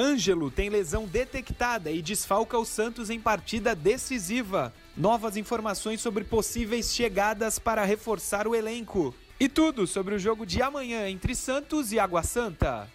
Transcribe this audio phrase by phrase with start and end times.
[0.00, 4.72] Ângelo tem lesão detectada e desfalca o Santos em partida decisiva.
[4.96, 9.14] Novas informações sobre possíveis chegadas para reforçar o elenco.
[9.38, 12.88] E tudo sobre o jogo de amanhã entre Santos e Água Santa.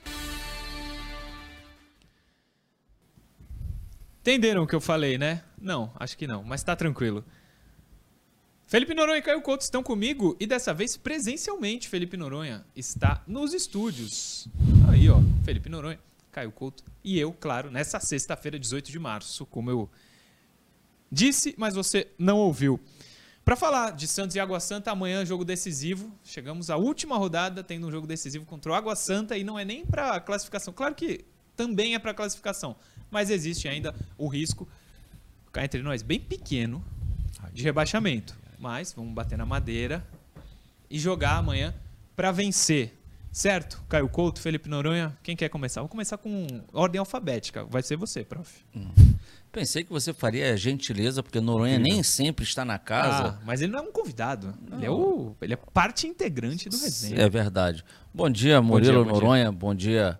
[4.21, 5.43] Entenderam o que eu falei, né?
[5.61, 7.23] Não, acho que não, mas tá tranquilo.
[8.65, 11.87] Felipe Noronha e Caio Couto estão comigo e dessa vez presencialmente.
[11.87, 14.47] Felipe Noronha está nos estúdios.
[14.89, 15.99] Aí, ó, Felipe Noronha,
[16.35, 19.89] Caio Couto e eu, claro, nessa sexta-feira, 18 de março, como eu
[21.09, 22.77] disse, mas você não ouviu.
[23.45, 26.11] Para falar de Santos e Água Santa, amanhã jogo decisivo.
[26.25, 29.63] Chegamos à última rodada, tendo um jogo decisivo contra o Água Santa e não é
[29.63, 30.73] nem para classificação.
[30.73, 31.23] Claro que
[31.55, 32.75] também é para classificação,
[33.09, 34.67] mas existe ainda o risco,
[35.55, 36.83] entre nós, bem pequeno,
[37.53, 38.35] de rebaixamento.
[38.59, 40.05] Mas vamos bater na madeira
[40.89, 41.73] e jogar amanhã
[42.13, 42.94] para vencer.
[43.35, 43.83] Certo?
[43.89, 45.81] Caio Couto, Felipe Noronha, quem quer começar?
[45.81, 47.65] Vou começar com ordem alfabética.
[47.65, 48.63] Vai ser você, prof.
[48.73, 48.87] Hum.
[49.51, 53.37] Pensei que você faria a gentileza, porque Noronha nem sempre está na casa.
[53.37, 54.53] Ah, mas ele não é um convidado.
[54.71, 57.23] Ele é, o, ele é parte integrante do resenha.
[57.23, 57.83] É verdade.
[58.13, 59.51] Bom dia, Murilo bom dia, Noronha.
[59.51, 60.13] Bom dia.
[60.13, 60.19] bom dia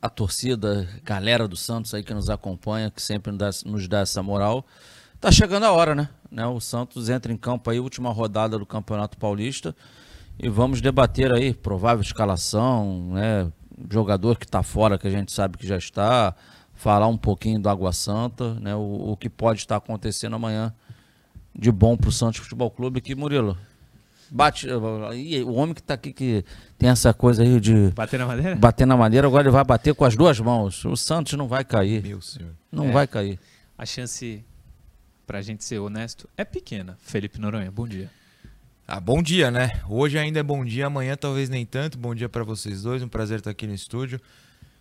[0.00, 4.00] a torcida, galera do Santos aí que nos acompanha, que sempre nos dá, nos dá
[4.00, 4.66] essa moral.
[5.20, 6.08] Tá chegando a hora, né?
[6.30, 6.46] né?
[6.46, 9.76] O Santos entra em campo aí, última rodada do Campeonato Paulista.
[10.42, 13.52] E vamos debater aí provável escalação, né?
[13.90, 16.34] Jogador que está fora, que a gente sabe que já está.
[16.72, 18.74] Falar um pouquinho do Água Santa, né?
[18.74, 20.74] O, o que pode estar acontecendo amanhã
[21.54, 23.02] de bom para o Santos Futebol Clube.
[23.02, 23.54] Que, Murilo,
[24.30, 24.66] bate.
[25.14, 26.42] E o homem que está aqui que
[26.78, 27.90] tem essa coisa aí de.
[27.90, 28.56] Bater na madeira?
[28.56, 30.86] Bater na madeira, agora ele vai bater com as duas mãos.
[30.86, 32.02] O Santos não vai cair.
[32.02, 32.52] Meu senhor.
[32.72, 33.38] Não é, vai cair.
[33.76, 34.42] A chance
[35.26, 36.96] pra gente ser honesto, é pequena.
[37.02, 38.10] Felipe Noronha, bom dia.
[38.92, 39.70] Ah, bom dia, né?
[39.88, 41.96] Hoje ainda é bom dia, amanhã talvez nem tanto.
[41.96, 44.20] Bom dia para vocês dois, um prazer estar aqui no estúdio.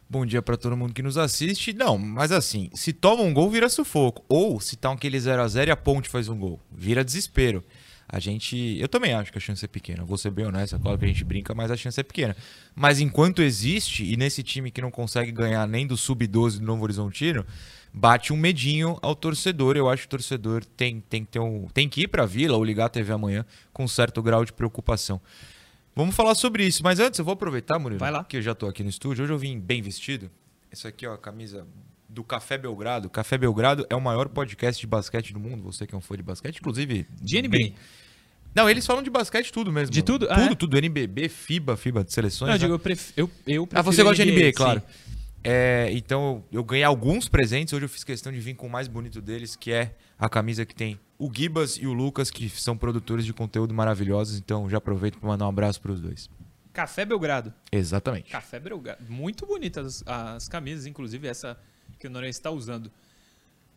[0.09, 1.74] Bom dia para todo mundo que nos assiste.
[1.74, 4.25] Não, mas assim, se toma um gol, vira sufoco.
[4.28, 7.64] Ou se tá aquele 0 a 0 e a ponte faz um gol, vira desespero.
[8.12, 8.80] A gente.
[8.80, 10.03] Eu também acho que a chance é pequena.
[10.03, 12.36] Vou ser bem honesto, é claro que a gente brinca, mas a chance é pequena.
[12.74, 16.81] Mas enquanto existe, e nesse time que não consegue ganhar nem do Sub-12 do Novo
[16.81, 17.46] Horizontino,
[17.94, 19.75] bate um medinho ao torcedor.
[19.75, 22.25] Eu acho que o torcedor tem, tem, que, ter um, tem que ir para a
[22.25, 25.22] vila ou ligar a TV amanhã com um certo grau de preocupação.
[25.95, 28.23] Vamos falar sobre isso, mas antes eu vou aproveitar, Murilo, Vai lá.
[28.23, 29.23] que eu já estou aqui no estúdio.
[29.23, 30.29] Hoje eu vim bem vestido.
[30.72, 31.67] Essa aqui, ó, a camisa
[32.07, 33.09] do Café Belgrado.
[33.09, 35.63] Café Belgrado é o maior podcast de basquete do mundo.
[35.63, 37.06] Você que é um fã de basquete, inclusive.
[37.21, 37.50] De NBA.
[37.50, 37.75] Bem...
[38.56, 39.91] Não, eles falam de basquete tudo mesmo.
[39.91, 40.27] De tudo?
[40.27, 40.56] Tudo, ah, é?
[40.56, 40.77] tudo.
[40.77, 42.47] NBB, FIBA, FIBA de seleções.
[42.47, 42.59] Não, eu, né?
[42.59, 43.11] digo, eu, pref...
[43.16, 44.81] eu, eu Ah, você gosta NBA, de NBA, claro.
[44.81, 45.19] Sim.
[45.44, 47.73] É, então eu ganhei alguns presentes.
[47.73, 50.66] Hoje eu fiz questão de vir com o mais bonito deles, que é a camisa
[50.66, 54.38] que tem o Gibas e o Lucas, que são produtores de conteúdo maravilhosos.
[54.38, 56.29] Então já aproveito para mandar um abraço para os dois.
[56.73, 57.53] Café Belgrado.
[57.72, 58.31] Exatamente.
[58.31, 59.03] Café Belgrado.
[59.09, 61.57] Muito bonitas as, as camisas, inclusive essa
[61.97, 62.91] que o Noronha está usando.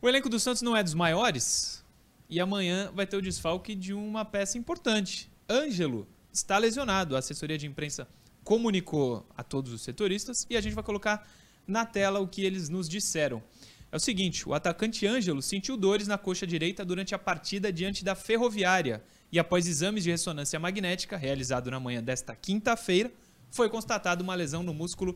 [0.00, 1.84] O elenco do Santos não é dos maiores
[2.28, 5.30] e amanhã vai ter o desfalque de uma peça importante.
[5.48, 7.14] Ângelo está lesionado.
[7.14, 8.08] A assessoria de imprensa
[8.44, 11.28] comunicou a todos os setoristas e a gente vai colocar
[11.66, 13.42] na tela o que eles nos disseram.
[13.90, 18.02] É o seguinte: o atacante Ângelo sentiu dores na coxa direita durante a partida diante
[18.02, 23.12] da Ferroviária e, após exames de ressonância magnética realizado na manhã desta quinta-feira,
[23.50, 25.14] foi constatada uma lesão no músculo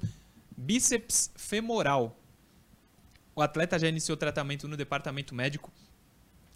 [0.57, 2.19] bíceps femoral.
[3.35, 5.73] O atleta já iniciou tratamento no departamento médico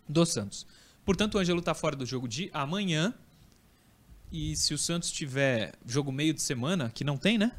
[0.09, 0.67] do Santos.
[1.05, 3.15] Portanto, o Ângelo está fora do jogo de amanhã.
[4.33, 7.53] E se o Santos tiver jogo meio de semana, que não tem, né?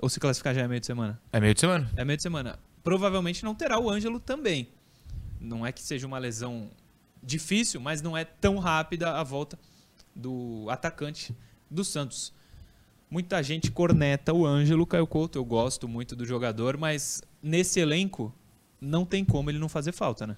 [0.00, 1.20] Ou se classificar já é meio de semana?
[1.32, 1.90] É meio de semana.
[1.96, 2.58] É meio de semana.
[2.82, 4.68] Provavelmente não terá o Ângelo também.
[5.40, 6.70] Não é que seja uma lesão
[7.22, 9.58] difícil, mas não é tão rápida a volta
[10.14, 11.34] do atacante
[11.70, 12.32] do Santos.
[13.10, 15.38] Muita gente corneta o Ângelo Caio Couto.
[15.38, 18.34] Eu gosto muito do jogador, mas nesse elenco
[18.80, 20.36] não tem como ele não fazer falta, né?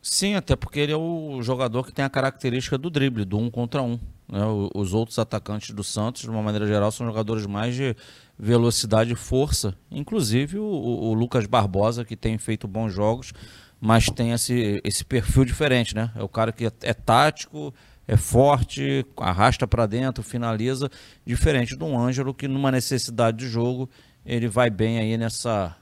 [0.00, 3.50] Sim, até porque ele é o jogador que tem a característica do drible, do um
[3.50, 3.98] contra um.
[4.28, 4.40] Né?
[4.74, 7.96] Os outros atacantes do Santos, de uma maneira geral, são jogadores mais de
[8.38, 9.74] velocidade e força.
[9.90, 13.32] Inclusive o, o Lucas Barbosa, que tem feito bons jogos,
[13.80, 16.10] mas tem esse, esse perfil diferente, né?
[16.14, 17.72] É o cara que é, é tático,
[18.06, 20.90] é forte, arrasta para dentro, finaliza,
[21.24, 23.88] diferente do Ângelo, que numa necessidade de jogo,
[24.24, 25.76] ele vai bem aí nessa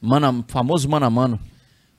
[0.00, 1.40] mana, famoso mano a mano.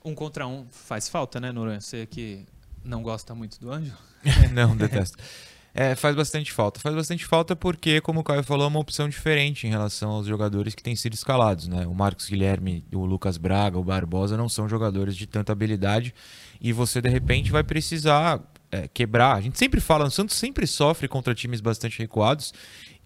[0.04, 1.80] Um contra um faz falta, né, Noronha?
[1.80, 2.46] Você que
[2.84, 3.98] não gosta muito do Ângelo?
[4.52, 5.18] não, detesto.
[5.74, 6.80] É, faz bastante falta.
[6.80, 10.28] Faz bastante falta porque, como o Caio falou, é uma opção diferente em relação aos
[10.28, 11.68] jogadores que têm sido escalados.
[11.68, 11.88] Né?
[11.88, 16.14] O Marcos Guilherme, o Lucas Braga, o Barbosa não são jogadores de tanta habilidade
[16.60, 18.42] e você, de repente, vai precisar
[18.72, 19.36] é, quebrar.
[19.36, 22.54] A gente sempre fala, o Santos sempre sofre contra times bastante recuados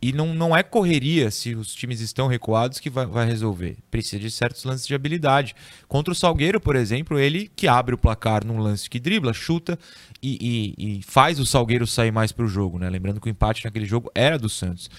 [0.01, 3.77] E não, não é correria se os times estão recuados que vai, vai resolver.
[3.89, 5.56] Precisa de certos lances de habilidade.
[5.88, 9.79] Contra o Salgueiro, por exemplo, ele que abre o placar num lance que dribla, chuta
[10.25, 12.80] e, e, e faz o Salgueiro sair mais para o jogo.
[12.80, 12.89] Né?
[12.89, 14.89] Lembrando que o empate naquele jogo era do Santos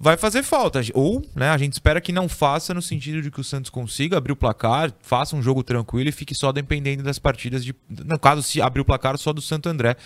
[0.00, 0.80] vai fazer falta.
[0.94, 4.16] Ou, né, a gente espera que não faça no sentido de que o Santos consiga
[4.16, 7.74] abrir o placar, faça um jogo tranquilo e fique só dependendo das partidas de.
[7.88, 9.96] No caso, se abrir o placar só do Santo André,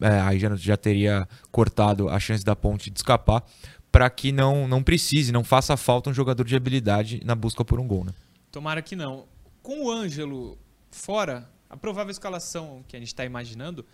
[0.00, 3.42] é, aí já, já teria cortado a chance da ponte de escapar,
[3.90, 7.80] para que não, não precise, não faça falta um jogador de habilidade na busca por
[7.80, 8.04] um gol.
[8.04, 8.12] Né?
[8.52, 9.24] Tomara que não.
[9.62, 10.56] Com o Ângelo
[10.90, 13.86] fora, a provável escalação que a gente está imaginando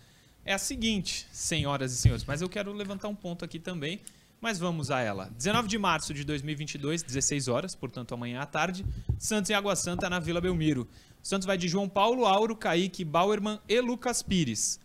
[0.43, 4.01] é a seguinte, senhoras e senhores, mas eu quero levantar um ponto aqui também
[4.39, 5.29] mas vamos a ela.
[5.37, 8.85] 19 de março de 2022, 16 horas, portanto amanhã à tarde,
[9.17, 10.87] Santos em Água Santa na Vila Belmiro.
[11.23, 14.79] Santos vai de João Paulo, Auro, Kaique, Bauerman e Lucas Pires.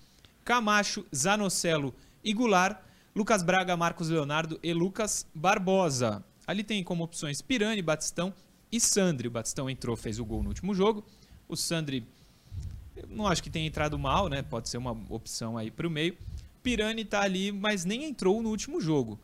[0.44, 1.94] Camacho, Zanocelo
[2.24, 2.80] e Goulart,
[3.14, 6.24] Lucas Braga, Marcos Leonardo e Lucas Barbosa.
[6.46, 8.34] Ali tem como opções Pirani, Batistão
[8.72, 9.28] e Sandri.
[9.28, 11.04] O Batistão entrou, fez o gol no último jogo.
[11.46, 12.06] O Sandri,
[13.08, 14.42] não acho que tenha entrado mal, né?
[14.42, 16.16] Pode ser uma opção aí para o meio.
[16.62, 19.18] Pirani está ali, mas nem entrou no último jogo.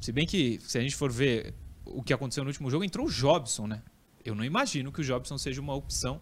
[0.00, 1.54] Se bem que, se a gente for ver
[1.84, 3.82] o que aconteceu no último jogo, entrou o Jobson, né?
[4.24, 6.20] Eu não imagino que o Jobson seja uma opção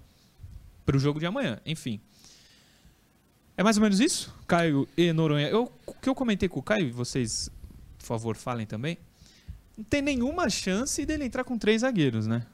[0.85, 1.61] para o jogo de amanhã.
[1.65, 2.01] Enfim.
[3.57, 5.49] É mais ou menos isso, Caio e Noronha.
[5.49, 7.51] Eu, o que eu comentei com o Caio, vocês,
[7.99, 8.97] por favor, falem também.
[9.77, 12.47] Não tem nenhuma chance dele entrar com três zagueiros, né?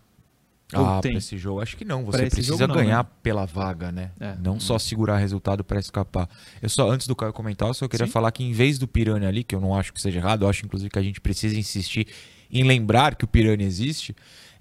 [0.73, 2.05] Ah, para esse jogo acho que não.
[2.05, 3.11] Você precisa não, ganhar né?
[3.23, 4.11] pela vaga, né?
[4.19, 4.35] É.
[4.43, 4.61] Não hum.
[4.61, 6.29] só segurar resultado para escapar.
[6.61, 8.13] Eu só antes do Caio comentar, eu só queria Sim.
[8.13, 10.49] falar que em vez do Piranha ali, que eu não acho que seja errado, eu
[10.49, 12.09] acho inclusive que a gente precisa insistir
[12.51, 14.15] em lembrar que o Piranha existe,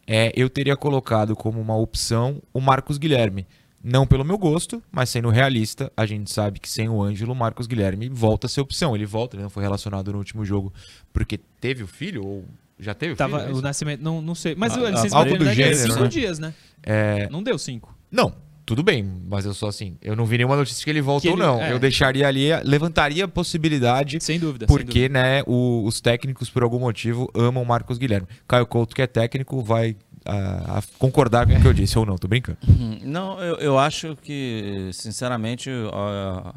[0.06, 3.48] é, eu teria colocado como uma opção o Marcos Guilherme.
[3.84, 7.36] Não pelo meu gosto, mas sendo realista, a gente sabe que sem o Ângelo, o
[7.36, 8.96] Marcos Guilherme volta a ser opção.
[8.96, 10.74] Ele volta, ele não foi relacionado no último jogo
[11.14, 12.46] porque teve o filho ou
[12.80, 13.52] já teve Tava, filho?
[13.52, 14.56] É o nascimento, não, não sei.
[14.56, 16.08] Mas a, a licença algo do gênero, cinco né?
[16.08, 16.54] dias, né?
[16.84, 17.30] É...
[17.30, 17.96] Não deu cinco.
[18.12, 18.34] Não,
[18.66, 19.96] tudo bem, mas eu sou assim.
[20.02, 21.62] Eu não vi nenhuma notícia que ele voltou, ou não.
[21.62, 21.72] É.
[21.72, 24.20] Eu deixaria ali, levantaria a possibilidade.
[24.22, 24.66] Sem dúvida.
[24.66, 25.22] Porque, sem dúvida.
[25.22, 28.28] né, o, os técnicos, por algum motivo, amam Marcos Guilherme.
[28.48, 29.96] Caio Couto, que é técnico, vai
[30.26, 32.58] a, a concordar com o que eu disse, ou não, tô brincando.
[32.68, 33.00] Uhum.
[33.04, 36.54] Não, eu, eu acho que, sinceramente, uh,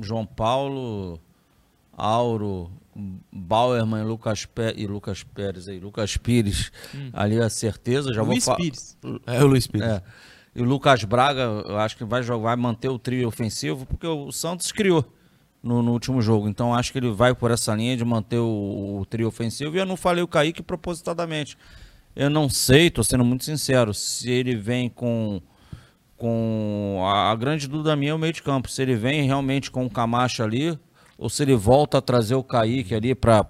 [0.00, 1.20] João Paulo,
[1.96, 2.72] Auro,
[3.32, 7.10] Bauerman Lucas e Lucas Pérez aí, Lucas Pires, hum.
[7.12, 8.12] ali a certeza.
[8.12, 8.98] Já Luiz vou Pires.
[9.26, 9.86] É o Luiz Pires.
[9.86, 10.02] É.
[10.54, 14.06] E o Lucas Braga, eu acho que vai jogar, vai manter o trio ofensivo, porque
[14.06, 15.04] o Santos criou
[15.62, 16.48] no, no, último jogo.
[16.48, 19.76] Então acho que ele vai por essa linha de manter o, o trio ofensivo.
[19.76, 21.56] E eu não falei o Kaique propositadamente.
[22.16, 25.40] Eu não sei, tô sendo muito sincero, se ele vem com.
[26.16, 28.68] com a, a grande dúvida minha é o meio de campo.
[28.68, 30.76] Se ele vem realmente com o Camacho ali,
[31.18, 33.44] ou se ele volta a trazer o Kaique ali para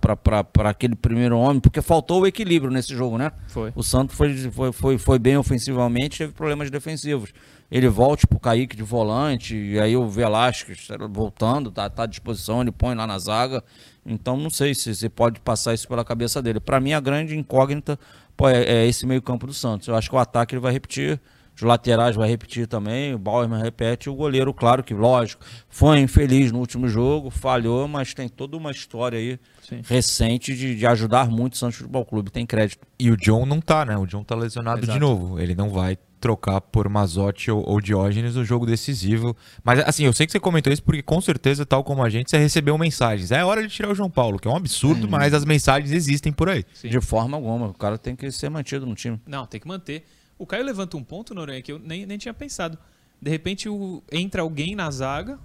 [0.65, 3.31] aquele primeiro homem, porque faltou o equilíbrio nesse jogo, né?
[3.49, 3.70] Foi.
[3.76, 7.31] O Santos foi, foi, foi, foi bem ofensivamente, teve problemas defensivos.
[7.71, 12.62] Ele volte pro Kaique de volante, e aí o Velasquez voltando, tá, tá à disposição,
[12.62, 13.62] ele põe lá na zaga.
[14.07, 16.61] Então não sei se você pode passar isso pela cabeça dele.
[16.61, 17.99] Para mim, a grande incógnita
[18.35, 19.87] pô, é, é esse meio-campo do Santos.
[19.87, 21.21] Eu acho que o ataque ele vai repetir
[21.59, 26.53] os laterais vai repetir também, o Bauerman repete, o goleiro, claro que, lógico, foi infeliz
[26.53, 29.81] no último jogo, falhou, mas tem toda uma história aí Sim.
[29.85, 32.87] recente de, de, ajudar muito o Santos Futebol Clube, tem crédito.
[32.97, 33.97] E o John não tá, né?
[33.97, 34.93] O John tá lesionado Exato.
[34.93, 39.37] de novo, ele não vai trocar por Mazotti ou, ou Diógenes no jogo decisivo.
[39.65, 42.31] Mas assim, eu sei que você comentou isso porque com certeza, tal como a gente,
[42.31, 43.33] você recebeu mensagens.
[43.33, 45.11] É hora de tirar o João Paulo, que é um absurdo, hum.
[45.11, 46.65] mas as mensagens existem por aí.
[46.73, 46.88] Sim.
[46.88, 49.21] De forma alguma, o cara tem que ser mantido no time.
[49.27, 50.05] Não, tem que manter.
[50.38, 52.78] O Caio levanta um ponto, Noronha, que eu nem, nem tinha pensado.
[53.21, 55.38] De repente o, entra alguém na zaga,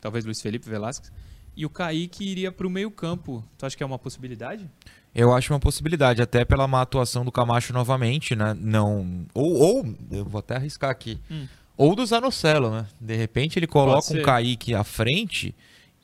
[0.00, 1.12] talvez Luiz Felipe Velasquez,
[1.56, 3.44] e o Kaique iria para o meio campo.
[3.56, 4.68] Tu acha que é uma possibilidade?
[5.14, 8.56] Eu acho uma possibilidade, até pela má atuação do Camacho novamente, né?
[8.58, 9.24] Não.
[9.32, 11.20] Ou, ou eu vou até arriscar aqui.
[11.30, 11.46] Hum.
[11.76, 12.86] Ou do Zanocelo, né?
[13.00, 15.54] De repente ele coloca um Kaique à frente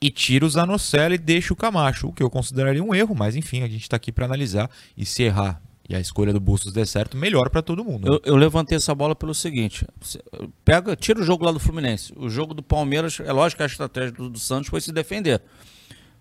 [0.01, 3.35] e tira o Zanocelo e deixa o Camacho, o que eu consideraria um erro, mas
[3.35, 5.61] enfim, a gente está aqui para analisar e se errar
[5.91, 8.07] e a escolha do Bustos der certo, melhor para todo mundo.
[8.07, 9.85] Eu, eu, levantei essa bola pelo seguinte:
[10.63, 12.13] pega, tira o jogo lá do Fluminense.
[12.15, 15.41] O jogo do Palmeiras, é lógico que a estratégia do, do Santos foi se defender.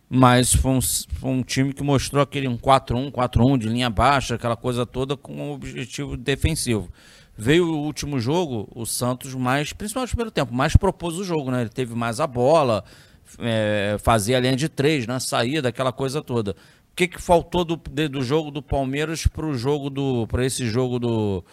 [0.08, 4.34] Mas foi um, foi um time que mostrou aquele um 4-1, 4-1 de linha baixa,
[4.34, 6.90] aquela coisa toda com um objetivo defensivo.
[7.38, 11.52] Veio o último jogo, o Santos mais, principalmente no primeiro tempo, mais propôs o jogo,
[11.52, 11.60] né?
[11.60, 12.82] Ele teve mais a bola,
[13.38, 15.20] é, fazia a linha de três, né?
[15.20, 16.56] Saía daquela coisa toda
[16.94, 20.98] que, que faltou do, do jogo do Palmeiras para o jogo do para esse jogo
[20.98, 21.44] do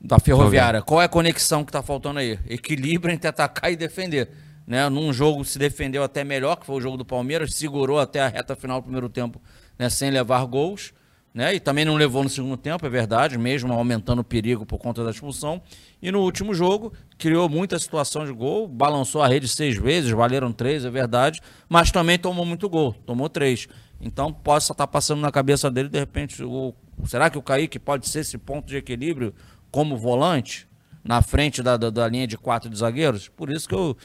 [0.00, 0.82] da Ferroviária?
[0.82, 2.38] Qual é a conexão que está faltando aí?
[2.48, 4.28] Equilíbrio entre atacar e defender.
[4.66, 4.88] Né?
[4.88, 8.28] Num jogo se defendeu até melhor, que foi o jogo do Palmeiras, segurou até a
[8.28, 9.40] reta final do primeiro tempo
[9.78, 10.92] né, sem levar gols.
[11.34, 11.54] Né?
[11.54, 15.02] E também não levou no segundo tempo, é verdade, mesmo aumentando o perigo por conta
[15.02, 15.62] da expulsão.
[16.02, 20.52] E no último jogo, criou muita situação de gol, balançou a rede seis vezes, valeram
[20.52, 23.66] três, é verdade, mas também tomou muito gol, tomou três.
[24.02, 26.74] Então possa estar passando na cabeça dele, de repente, o,
[27.06, 29.32] será que o Kaique pode ser esse ponto de equilíbrio
[29.70, 30.66] como volante,
[31.04, 33.28] na frente da, da, da linha de quatro de zagueiros?
[33.28, 33.96] Por isso que eu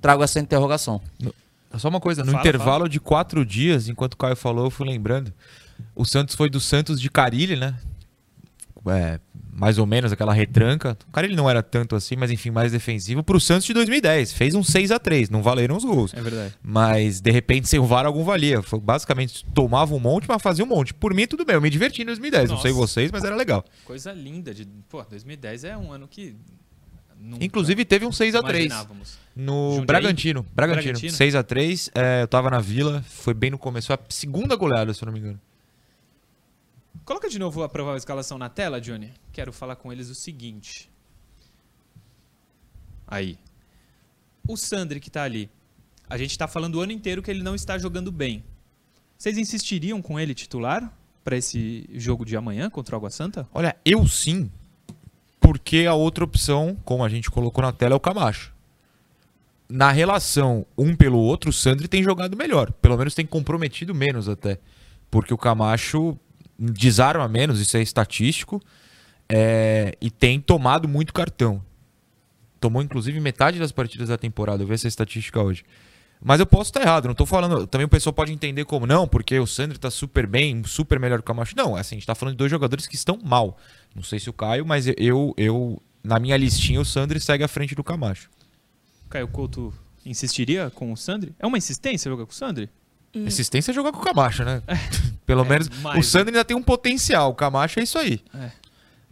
[0.00, 1.00] trago essa interrogação.
[1.76, 2.88] Só uma coisa, no fala, intervalo fala.
[2.88, 5.32] de quatro dias, enquanto o Caio falou, eu fui lembrando.
[5.94, 7.74] O Santos foi do Santos de Carilli, né?
[8.88, 9.18] É,
[9.52, 10.96] mais ou menos aquela retranca.
[11.08, 13.22] O Carilli não era tanto assim, mas enfim, mais defensivo.
[13.22, 14.32] Pro Santos de 2010.
[14.32, 16.12] Fez um 6 a 3 não valeram os gols.
[16.14, 16.54] É verdade.
[16.62, 18.62] Mas de repente sem o VAR algum valia.
[18.62, 20.92] Foi, basicamente tomava um monte, mas fazia um monte.
[20.92, 21.54] Por mim, tudo bem.
[21.54, 22.50] Eu me diverti em 2010.
[22.50, 22.54] Nossa.
[22.54, 23.64] Não sei vocês, mas era legal.
[23.84, 24.52] Coisa linda.
[24.52, 24.66] De...
[24.88, 26.36] Pô, 2010 é um ano que.
[27.18, 28.70] Nunca Inclusive teve um 6 a 3
[29.34, 30.46] no Bragantino.
[30.54, 30.92] Bragantino.
[30.92, 31.10] Bragantino.
[31.10, 33.02] 6 a 3 é, Eu tava na vila.
[33.08, 33.86] Foi bem no começo.
[33.86, 35.40] Foi a segunda goleada, se eu não me engano.
[37.06, 39.12] Coloca de novo a provável escalação na tela, Johnny.
[39.32, 40.90] Quero falar com eles o seguinte.
[43.06, 43.38] Aí.
[44.46, 45.48] O Sandri que tá ali.
[46.10, 48.42] A gente tá falando o ano inteiro que ele não está jogando bem.
[49.16, 53.48] Vocês insistiriam com ele titular para esse jogo de amanhã contra o Água Santa?
[53.54, 54.50] Olha, eu sim.
[55.38, 58.52] Porque a outra opção, como a gente colocou na tela, é o Camacho.
[59.68, 62.72] Na relação um pelo outro, o Sandri tem jogado melhor.
[62.72, 64.58] Pelo menos tem comprometido menos até.
[65.08, 66.18] Porque o Camacho
[66.58, 68.62] desarma menos, isso é estatístico,
[69.28, 71.62] é, e tem tomado muito cartão.
[72.60, 75.64] Tomou inclusive metade das partidas da temporada, eu vi essa estatística hoje.
[76.22, 77.66] Mas eu posso estar errado, não estou falando.
[77.66, 81.18] Também o pessoal pode entender como não, porque o Sandro está super bem, super melhor
[81.18, 81.54] que o Camacho.
[81.56, 83.58] Não, assim, a gente está falando de dois jogadores que estão mal.
[83.94, 87.48] Não sei se o Caio, mas eu, eu na minha listinha, o Sandro segue à
[87.48, 88.30] frente do Camacho.
[89.10, 91.34] Caio Couto insistiria com o Sandri?
[91.38, 92.70] É uma insistência jogar com o Sandri?
[93.14, 93.26] Hum.
[93.26, 94.62] Assistência é jogar com o Camacho, né?
[94.66, 94.74] É.
[95.26, 97.30] Pelo é, menos mais, o Sandro ainda tem um potencial.
[97.30, 98.20] O Camacho é isso aí.
[98.34, 98.66] É.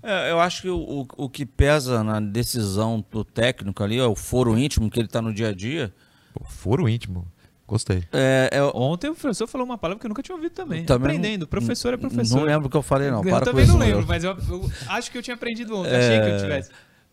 [0.06, 4.14] É, eu acho que o, o que pesa na decisão do técnico ali é o
[4.14, 5.94] foro íntimo que ele está no dia a dia.
[6.34, 7.26] Pô, foro íntimo.
[7.66, 8.04] Gostei.
[8.12, 10.84] É, é, Ontem o professor falou uma palavra que eu nunca tinha ouvido também.
[10.84, 11.42] também Aprendendo.
[11.42, 12.36] Não, professor é professor.
[12.36, 13.24] Não lembro o que eu falei, não.
[13.24, 15.96] Eu Para também não lembro, mas eu, eu, acho que eu tinha aprendido ontem.
[15.96, 16.70] Achei que eu tivesse.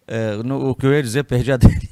[0.08, 1.90] É, no, o que eu ia dizer, perdi a dele.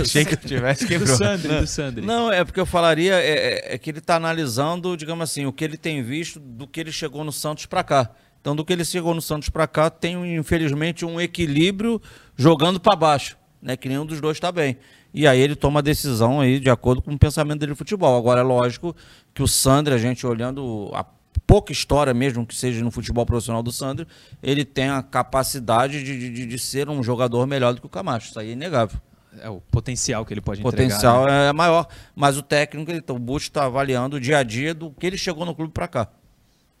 [0.00, 1.16] Achei que eu tivesse quebrou.
[1.16, 2.06] Do Sandri, não, do Sandri.
[2.06, 5.52] Não, é porque eu falaria é, é, é que ele está analisando, digamos assim, o
[5.52, 8.10] que ele tem visto do que ele chegou no Santos para cá.
[8.40, 12.02] Então, do que ele chegou no Santos para cá, tem infelizmente um equilíbrio
[12.36, 13.76] jogando para baixo, né?
[13.76, 14.76] Que nenhum dos dois está bem.
[15.14, 18.18] E aí ele toma a decisão aí de acordo com o pensamento dele de futebol.
[18.18, 18.96] Agora é lógico
[19.32, 21.04] que o Sandri, a gente olhando a
[21.52, 24.06] pouca história mesmo que seja no futebol profissional do Sandro,
[24.42, 28.30] ele tem a capacidade de, de, de, ser um jogador melhor do que o Camacho.
[28.30, 28.98] Isso aí é inegável.
[29.38, 30.82] É o potencial que ele pode entregar.
[30.82, 31.48] O potencial né?
[31.48, 34.92] é maior, mas o técnico, ele, o Bush está avaliando o dia a dia do
[34.92, 36.08] que ele chegou no clube para cá.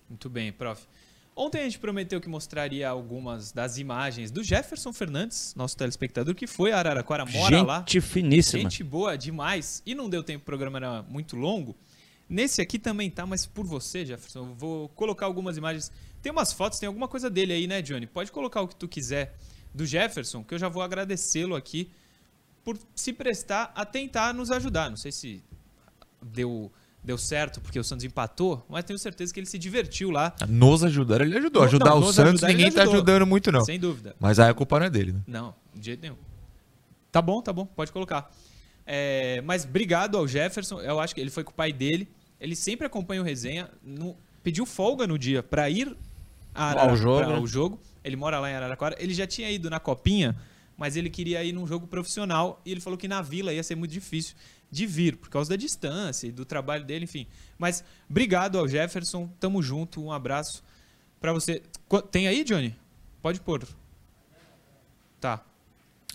[0.08, 0.82] Muito bem, prof.
[1.36, 6.46] Ontem a gente prometeu que mostraria algumas das imagens do Jefferson Fernandes, nosso telespectador, que
[6.46, 7.78] foi a Araraquara, mora gente lá.
[7.80, 8.62] Gente finíssima.
[8.62, 9.82] Gente boa demais.
[9.84, 11.76] E não deu tempo, o programa era muito longo.
[12.32, 15.92] Nesse aqui também tá, mas por você, Jefferson, eu vou colocar algumas imagens.
[16.22, 18.06] Tem umas fotos, tem alguma coisa dele aí, né, Johnny?
[18.06, 19.36] Pode colocar o que tu quiser
[19.74, 21.90] do Jefferson, que eu já vou agradecê-lo aqui
[22.64, 24.88] por se prestar a tentar nos ajudar.
[24.88, 25.44] Não sei se
[26.22, 26.72] deu
[27.04, 30.34] deu certo porque o Santos empatou, mas tenho certeza que ele se divertiu lá.
[30.48, 31.64] Nos ajudar, ele ajudou.
[31.64, 33.62] Ajudar não, o Santos, ajudar, ninguém está ajudando muito, não.
[33.62, 34.16] Sem dúvida.
[34.18, 35.20] Mas aí a culpa não é dele, né?
[35.26, 36.16] Não, de jeito nenhum.
[37.10, 38.34] Tá bom, tá bom, pode colocar.
[38.86, 42.08] É, mas obrigado ao Jefferson, eu acho que ele foi com o pai dele.
[42.42, 43.70] Ele sempre acompanha o resenha.
[43.80, 45.96] No, pediu folga no dia para ir
[46.52, 47.32] ao jogo.
[47.32, 47.80] ao jogo.
[48.02, 48.96] Ele mora lá em Araraquara.
[48.98, 50.36] Ele já tinha ido na Copinha,
[50.76, 53.76] mas ele queria ir num jogo profissional e ele falou que na Vila ia ser
[53.76, 54.34] muito difícil
[54.68, 57.28] de vir por causa da distância e do trabalho dele, enfim.
[57.56, 60.64] Mas obrigado ao Jefferson, tamo junto, um abraço
[61.20, 61.62] para você.
[62.10, 62.74] Tem aí, Johnny?
[63.22, 63.64] Pode pôr.
[65.20, 65.44] Tá.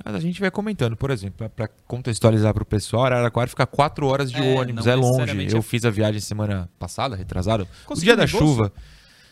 [0.06, 4.32] A gente vai comentando, por exemplo, para contextualizar para o pessoal, Araraquara fica quatro horas
[4.32, 5.48] de é, ônibus, é longe.
[5.52, 5.62] Eu é...
[5.62, 8.72] fiz a viagem semana passada, retrasada, o dia da chuva.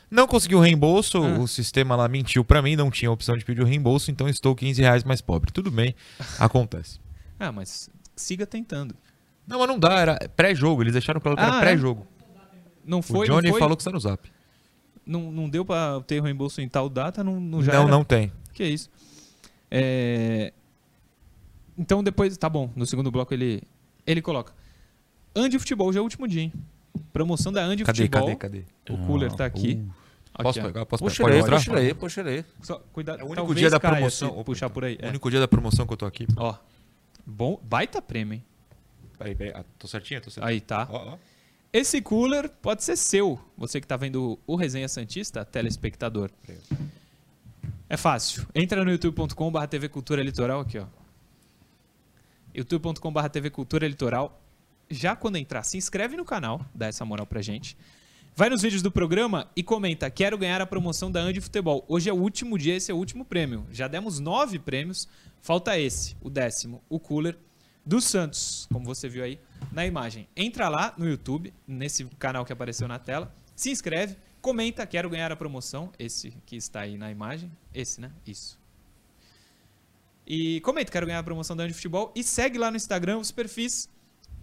[0.10, 1.40] Não consegui o reembolso, ah.
[1.40, 4.56] o sistema lá mentiu para mim, não tinha opção de pedir o reembolso, então estou
[4.56, 5.52] 15 reais mais pobre.
[5.52, 5.96] Tudo bem,
[6.40, 7.00] acontece.
[7.40, 8.96] ah, mas siga tentando.
[9.48, 11.60] Não, mas não dá, era pré-jogo, eles deixaram claro que ah, era é?
[11.60, 12.08] pré-jogo.
[12.84, 13.60] Não foi, o Johnny foi?
[13.60, 14.32] falou que está no zap.
[15.06, 17.92] Não, não deu para ter reembolso em tal data, não, não já Não, era?
[17.92, 18.32] não tem.
[18.54, 18.90] Que isso.
[19.70, 20.54] É...
[21.78, 23.64] Então depois, tá bom, no segundo bloco ele,
[24.06, 24.54] ele coloca.
[25.36, 26.54] Andy Futebol, já é o último dia, hein?
[27.12, 28.36] Promoção da Andy cadê, Futebol.
[28.38, 29.74] Cadê, cadê, O cooler tá aqui.
[29.74, 30.06] Uh.
[30.36, 30.86] Aqui, posso pegar?
[30.86, 31.50] Posso puxa pegar?
[31.50, 32.46] Pode aí, puxa aí.
[32.62, 34.44] Só, cuidado, é o único dia da promoção.
[34.44, 34.98] puxar por aí.
[35.02, 35.10] O é.
[35.10, 36.28] único dia da promoção que eu tô aqui.
[36.36, 36.54] Ó.
[37.26, 38.44] Bom, baita prêmio, hein?
[39.18, 39.54] Peraí, peraí.
[39.56, 40.20] Ah, tô certinho?
[40.20, 40.46] Tô certinho.
[40.46, 40.88] Aí, tá.
[40.92, 41.18] Ó, ó.
[41.72, 46.30] Esse cooler pode ser seu, você que está vendo o Resenha Santista, telespectador.
[47.88, 48.48] É fácil.
[48.54, 50.88] Entra no youtube.com.br TV Cultura Litoral aqui, ó.
[52.54, 54.42] youtube.com.br TV Cultura Litoral.
[54.90, 57.78] Já quando entrar, se inscreve no canal, dá essa moral pra gente.
[58.36, 61.86] Vai nos vídeos do programa e comenta: quero ganhar a promoção da Andi Futebol.
[61.88, 63.66] Hoje é o último dia, esse é o último prêmio.
[63.72, 65.08] Já demos nove prêmios,
[65.42, 67.38] falta esse, o décimo, o cooler
[67.86, 69.40] do Santos, como você viu aí
[69.72, 70.28] na imagem.
[70.36, 75.32] Entra lá no YouTube, nesse canal que apareceu na tela, se inscreve, comenta: quero ganhar
[75.32, 75.92] a promoção.
[75.98, 78.12] Esse que está aí na imagem, esse, né?
[78.28, 78.60] Isso.
[80.28, 83.32] E comenta: quero ganhar a promoção da Andi Futebol e segue lá no Instagram os
[83.32, 83.90] perfis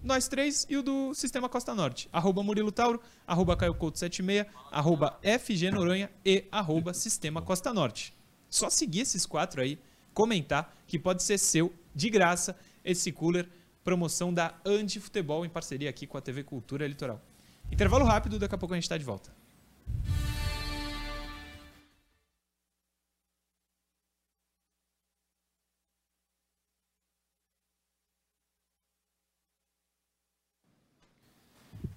[0.02, 2.08] nós três e o do Sistema Costa Norte.
[2.12, 8.12] Arroba Murilo Tauro, arroba Caio Couto 76, arroba FG Noronha e arroba Sistema Costa Norte.
[8.50, 9.78] Só seguir esses quatro aí,
[10.12, 13.48] comentar, que pode ser seu, de graça, esse cooler,
[13.84, 17.22] promoção da Andi Futebol em parceria aqui com a TV Cultura Litoral.
[17.70, 19.41] Intervalo rápido, daqui a pouco a gente está de volta.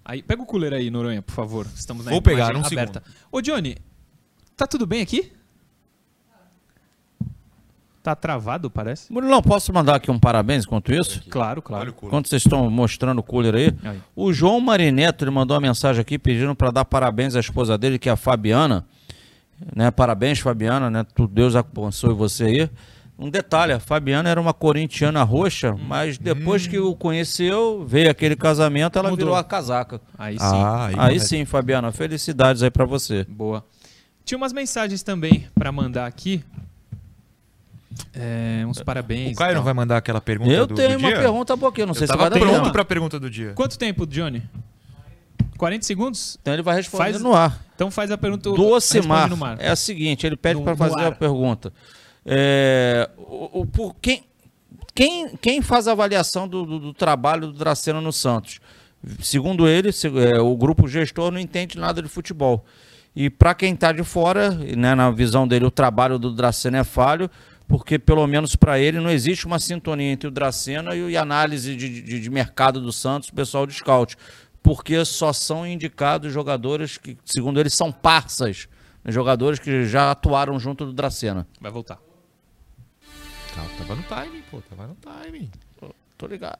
[0.08, 1.66] Aí, pega o cooler aí, Noronha, por favor.
[1.76, 3.02] Estamos na Vou pegar, imagem um aberta.
[3.32, 3.76] Ô, Johnny,
[4.56, 5.32] tá tudo bem aqui?
[8.04, 9.12] Tá travado, parece?
[9.12, 11.24] Murilão, posso mandar aqui um parabéns enquanto isso?
[11.28, 11.90] Claro, claro.
[12.04, 13.74] Enquanto vocês estão mostrando o cooler aí.
[13.84, 14.00] Aí.
[14.16, 17.98] O João Marineto ele mandou uma mensagem aqui pedindo para dar parabéns à esposa dele,
[17.98, 18.86] que é a Fabiana.
[19.76, 19.90] Né?
[19.90, 21.04] Parabéns, Fabiana, né?
[21.32, 22.70] Deus abençoe você aí.
[23.18, 28.36] Um detalhe, a Fabiana era uma corintiana roxa, mas depois que o conheceu, veio aquele
[28.36, 29.26] casamento, ela Mudou.
[29.28, 30.02] virou a casaca.
[30.18, 30.44] Aí sim.
[30.46, 31.20] Ah, Aí correto.
[31.26, 33.24] sim, Fabiana, felicidades aí para você.
[33.30, 33.64] Boa.
[34.26, 36.44] Tinha umas mensagens também pra mandar aqui.
[38.14, 39.34] É, uns parabéns.
[39.34, 39.64] O Caio e não tal.
[39.66, 41.18] vai mandar aquela pergunta Eu do, tenho do uma dia?
[41.22, 42.74] pergunta boa aqui, eu não sei se vai tava dar pronto pronto tempo.
[42.74, 43.54] pra pergunta do dia.
[43.54, 44.44] Quanto tempo, Johnny?
[45.58, 46.38] 40 segundos?
[46.42, 47.64] Então ele vai responder Faz- no ar.
[47.76, 49.58] Então faz a pergunta do Ocimar responde no mar.
[49.62, 51.08] é a seguinte, ele pede No- para no fazer ar.
[51.08, 51.72] a pergunta.
[52.26, 54.24] É, o, o- por quem,
[54.96, 58.60] quem, quem faz a avaliação do, do- do trabalho do Dracena no Santos?
[59.22, 62.66] Segundo ele, se- é, o grupo gestor não entende nada de futebol.
[63.16, 66.84] E para quem está de fora, né, na visão dele, o trabalho do Dracena é
[66.84, 67.30] falho,
[67.68, 71.76] porque pelo menos para ele não existe uma sintonia entre o Dracena e, a análise
[71.76, 74.18] de, de- de mercado do Santos, o pessoal de scout.
[74.64, 78.68] Porque só são indicados jogadores que, segundo ele, são parças.
[79.04, 81.46] né, Jogadores que já atuaram junto do Dracena.
[81.62, 82.00] Vai voltar.
[83.56, 84.62] Tá, Tava no timing, pô.
[84.62, 85.50] Tava no timing.
[86.18, 86.60] Tô ligado.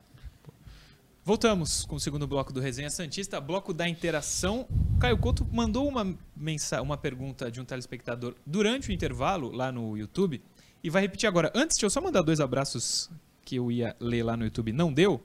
[1.26, 4.66] Voltamos com o segundo bloco do Resenha Santista, bloco da interação.
[4.98, 9.98] Caio Couto mandou uma, mensa uma pergunta de um telespectador durante o intervalo lá no
[9.98, 10.42] YouTube
[10.82, 11.52] e vai repetir agora.
[11.54, 13.10] Antes, deixa eu só mandar dois abraços
[13.44, 14.72] que eu ia ler lá no YouTube.
[14.72, 15.22] Não deu?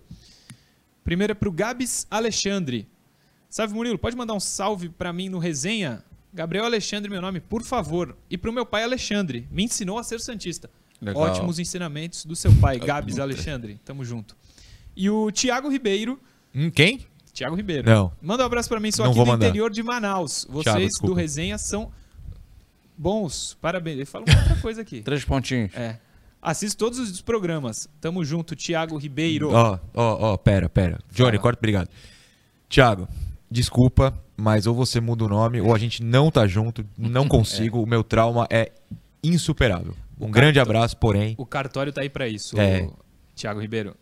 [1.05, 2.89] Primeiro é pro Gabs Alexandre.
[3.49, 6.03] Salve Murilo, pode mandar um salve pra mim no Resenha?
[6.33, 8.17] Gabriel Alexandre, meu nome, por favor.
[8.29, 10.71] E pro meu pai Alexandre, me ensinou a ser Santista.
[11.01, 11.23] Legal.
[11.23, 13.81] Ótimos ensinamentos do seu pai, Gabs Alexandre.
[13.85, 14.37] Tamo junto.
[14.97, 16.21] E o Thiago Ribeiro.
[16.55, 17.07] Hum, quem?
[17.33, 17.89] Thiago Ribeiro.
[17.89, 18.13] Não.
[18.21, 19.47] Manda um abraço pra mim, sou Não aqui vou do mandar.
[19.47, 20.47] interior de Manaus.
[20.51, 21.15] Vocês Thiago, do.
[21.15, 21.91] Resenha são
[22.99, 23.57] bons.
[23.61, 23.97] Parabéns.
[23.97, 25.01] Ele fala uma outra coisa aqui.
[25.03, 25.75] Três pontinhos.
[25.75, 25.99] É.
[26.43, 27.89] Assisto todos os programas.
[28.01, 29.51] Tamo junto, Thiago Ribeiro.
[29.53, 30.99] Ó, ó, ó, pera, pera.
[31.13, 31.39] Johnny, Fala.
[31.43, 31.89] corta, obrigado.
[32.69, 33.07] Thiago,
[33.51, 37.83] desculpa, mas ou você muda o nome ou a gente não tá junto, não consigo.
[37.83, 38.73] O meu trauma é
[39.23, 39.95] insuperável.
[40.21, 41.35] Um grande abraço, porém.
[41.39, 42.83] O cartório tá aí pra isso, É.
[42.83, 42.95] o
[43.35, 43.97] Thiago Ribeiro.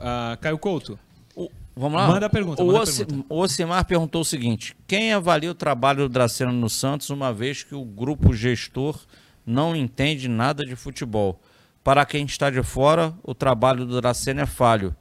[0.00, 0.98] Ah, Caio Couto.
[1.36, 2.08] O- vamos lá?
[2.08, 3.24] Manda a pergunta, O, manda pergunta.
[3.28, 7.62] o Ocimar perguntou o seguinte: quem avalia o trabalho do Dracena no Santos, uma vez
[7.62, 8.98] que o grupo gestor
[9.46, 11.40] não entende nada de futebol?
[11.82, 14.94] Para quem está de fora, o trabalho do Dracena é falho.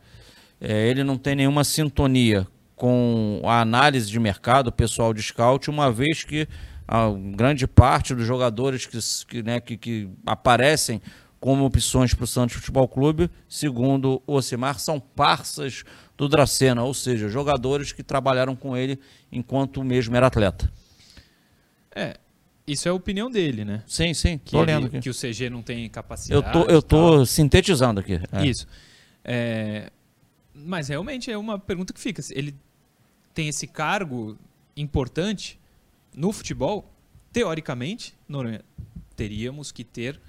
[0.61, 5.69] É, ele não tem nenhuma sintonia com a análise de mercado, o pessoal de scout,
[5.69, 6.47] uma vez que
[6.91, 8.97] a grande parte dos jogadores que,
[9.27, 10.99] que, né, que, que aparecem
[11.39, 15.83] como opções para o Santos Futebol Clube, segundo o Ocimar, são parças
[16.17, 18.99] do Dracena, ou seja, jogadores que trabalharam com ele
[19.31, 20.69] enquanto o mesmo era atleta.
[21.95, 22.17] É,
[22.67, 23.83] isso é a opinião dele, né?
[23.85, 24.99] Sim, sim, Que, tô ele- lendo aqui.
[24.99, 26.51] que o CG não tem Eu capacidade.
[26.51, 26.81] tô, eu e tal.
[26.81, 28.19] tô sintetizando aqui.
[28.31, 28.45] É.
[28.45, 28.67] Isso.
[29.23, 29.91] É,
[30.53, 32.21] mas realmente é uma pergunta que fica.
[32.31, 32.55] Ele
[33.33, 34.37] tem esse cargo
[34.75, 35.58] importante
[36.19, 36.93] no futebol?
[37.31, 38.61] Teoricamente, Noronha,
[39.15, 40.19] teríamos que ter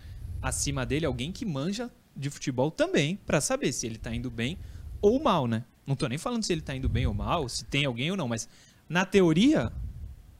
[0.40, 4.56] acima dele alguém que manja de futebol também para saber se ele tá indo bem
[5.02, 5.64] ou mal, né?
[5.84, 8.16] Não tô nem falando se ele tá indo bem ou mal, se tem alguém ou
[8.16, 8.48] não, mas
[8.88, 9.72] na teoria,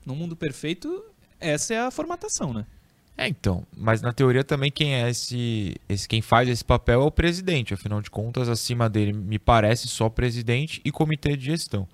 [0.05, 1.03] no mundo perfeito,
[1.37, 2.65] essa é a formatação, né?
[3.17, 3.67] É, então.
[3.75, 6.07] Mas na teoria também quem é esse, esse.
[6.07, 7.73] Quem faz esse papel é o presidente.
[7.73, 11.87] Afinal de contas, acima dele me parece só presidente e comitê de gestão.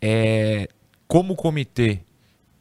[0.00, 0.68] é,
[1.08, 2.02] como comitê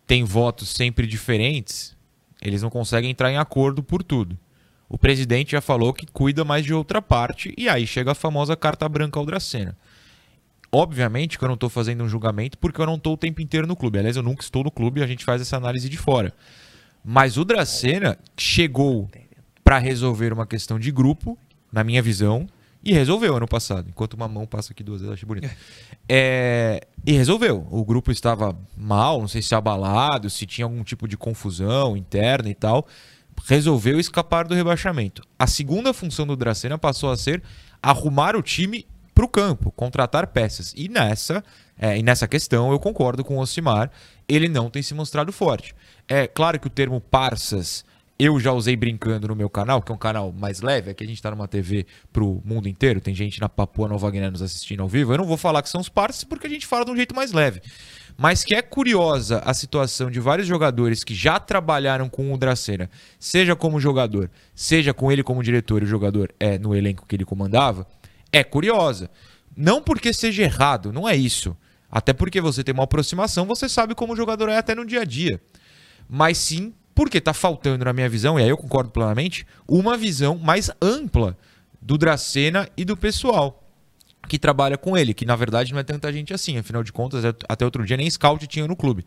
[0.05, 1.95] tem votos sempre diferentes,
[2.41, 4.37] eles não conseguem entrar em acordo por tudo.
[4.89, 8.55] O presidente já falou que cuida mais de outra parte, e aí chega a famosa
[8.57, 9.77] carta branca ao Dracena.
[10.71, 13.67] Obviamente que eu não estou fazendo um julgamento porque eu não estou o tempo inteiro
[13.67, 13.99] no clube.
[13.99, 16.33] Aliás, eu nunca estou no clube e a gente faz essa análise de fora.
[17.03, 19.09] Mas o Dracena chegou
[19.63, 21.37] para resolver uma questão de grupo,
[21.71, 22.47] na minha visão,
[22.83, 23.87] e resolveu ano passado.
[23.89, 25.49] Enquanto uma mão passa aqui duas vezes, achei bonito.
[26.09, 27.67] É, e resolveu.
[27.69, 32.49] O grupo estava mal, não sei se abalado, se tinha algum tipo de confusão interna
[32.49, 32.87] e tal.
[33.45, 35.21] Resolveu escapar do rebaixamento.
[35.37, 37.41] A segunda função do Dracena passou a ser
[37.81, 40.73] arrumar o time para o campo, contratar peças.
[40.75, 41.43] E nessa,
[41.77, 43.91] é, e nessa questão eu concordo com o Osimar,
[44.27, 45.75] ele não tem se mostrado forte.
[46.07, 47.85] É claro que o termo parças
[48.23, 51.07] eu já usei brincando no meu canal, que é um canal mais leve, aqui a
[51.07, 54.83] gente está numa TV pro mundo inteiro, tem gente na Papua Nova Guiné nos assistindo
[54.83, 55.11] ao vivo.
[55.11, 57.15] Eu não vou falar que são os parças porque a gente fala de um jeito
[57.15, 57.61] mais leve.
[58.15, 62.91] Mas que é curiosa a situação de vários jogadores que já trabalharam com o Dracena,
[63.19, 67.15] seja como jogador, seja com ele como diretor e o jogador é no elenco que
[67.15, 67.87] ele comandava,
[68.31, 69.09] é curiosa.
[69.57, 71.57] Não porque seja errado, não é isso.
[71.89, 75.01] Até porque você tem uma aproximação, você sabe como o jogador é até no dia
[75.01, 75.41] a dia.
[76.07, 80.37] Mas sim porque está faltando, na minha visão, e aí eu concordo plenamente, uma visão
[80.37, 81.37] mais ampla
[81.81, 83.57] do Dracena e do pessoal
[84.27, 87.25] que trabalha com ele, que na verdade não é tanta gente assim, afinal de contas,
[87.25, 89.05] é, até outro dia nem scout tinha no clube.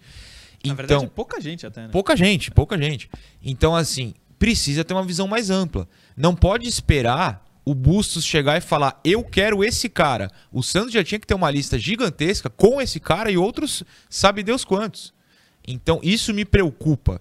[0.64, 1.88] Na então, verdade, pouca gente até, né?
[1.92, 3.10] Pouca gente, pouca gente.
[3.42, 5.86] Então, assim, precisa ter uma visão mais ampla.
[6.16, 10.30] Não pode esperar o Bustos chegar e falar: eu quero esse cara.
[10.50, 14.42] O Santos já tinha que ter uma lista gigantesca com esse cara e outros, sabe
[14.42, 15.12] Deus quantos.
[15.66, 17.20] Então, isso me preocupa.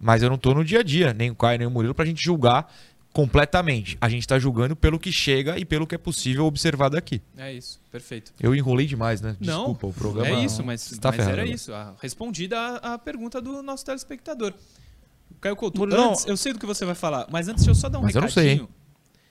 [0.00, 2.04] Mas eu não estou no dia a dia, nem o Caio, nem o Murilo, para
[2.04, 2.72] a gente julgar
[3.12, 3.98] completamente.
[4.00, 7.20] A gente está julgando pelo que chega e pelo que é possível observar daqui.
[7.36, 8.32] É isso, perfeito.
[8.38, 9.36] Eu enrolei demais, né?
[9.40, 10.28] Desculpa, não, o programa.
[10.28, 11.72] É isso, mas, tá mas era isso.
[11.72, 14.54] A, respondida a, a, pergunta do nosso telespectador.
[15.40, 17.80] Caio Couto, Murilo, antes, eu sei do que você vai falar, mas antes deixa eu
[17.80, 18.42] só dar um mas recadinho.
[18.42, 18.68] Eu não sei.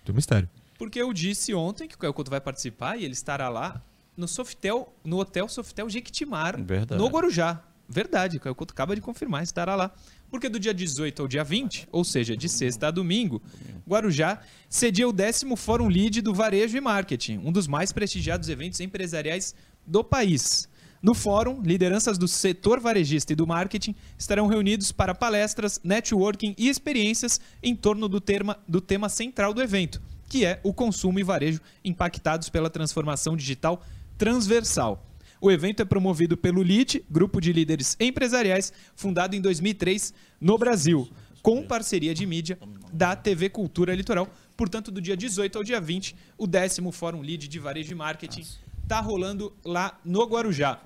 [0.05, 0.49] Tem um mistério.
[0.77, 3.81] Porque eu disse ontem que o Caio Couto vai participar e ele estará lá
[4.15, 7.01] no Softel, no Hotel Softel Jequitimar, Verdade.
[7.01, 7.61] no Guarujá.
[7.89, 9.91] Verdade, o Caio Couto acaba de confirmar, estará lá.
[10.29, 13.41] Porque do dia 18 ao dia 20, ou seja, de sexta a domingo,
[13.87, 18.79] Guarujá cedia o décimo Fórum Lead do Varejo e Marketing, um dos mais prestigiados eventos
[18.79, 20.67] empresariais do país.
[21.01, 26.67] No fórum, lideranças do setor varejista e do marketing estarão reunidos para palestras, networking e
[26.67, 28.21] experiências em torno do
[28.67, 33.81] do tema central do evento, que é o consumo e varejo impactados pela transformação digital
[34.17, 35.06] transversal.
[35.39, 41.07] O evento é promovido pelo LIT, Grupo de Líderes Empresariais, fundado em 2003 no Brasil,
[41.41, 42.57] com parceria de mídia
[42.91, 44.27] da TV Cultura Litoral.
[44.55, 48.43] Portanto, do dia 18 ao dia 20, o décimo Fórum Lead de Varejo e Marketing
[48.81, 50.79] está rolando lá no Guarujá.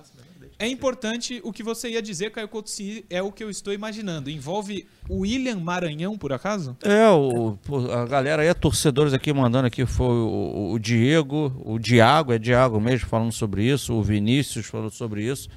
[0.61, 3.73] É importante o que você ia dizer, Caio Couto, se é o que eu estou
[3.73, 4.29] imaginando.
[4.29, 6.77] Envolve o William Maranhão, por acaso?
[6.83, 7.57] É, o,
[7.91, 12.37] a galera aí, é torcedores aqui mandando aqui, foi o, o Diego, o Diago, é
[12.37, 15.49] Diago mesmo falando sobre isso, o Vinícius falou sobre isso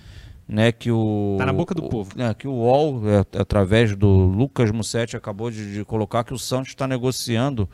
[0.48, 3.96] né, que o tá na boca do o, povo, né, que o UOL é, através
[3.96, 7.68] do Lucas Mussetti acabou de, de colocar que o Santos está negociando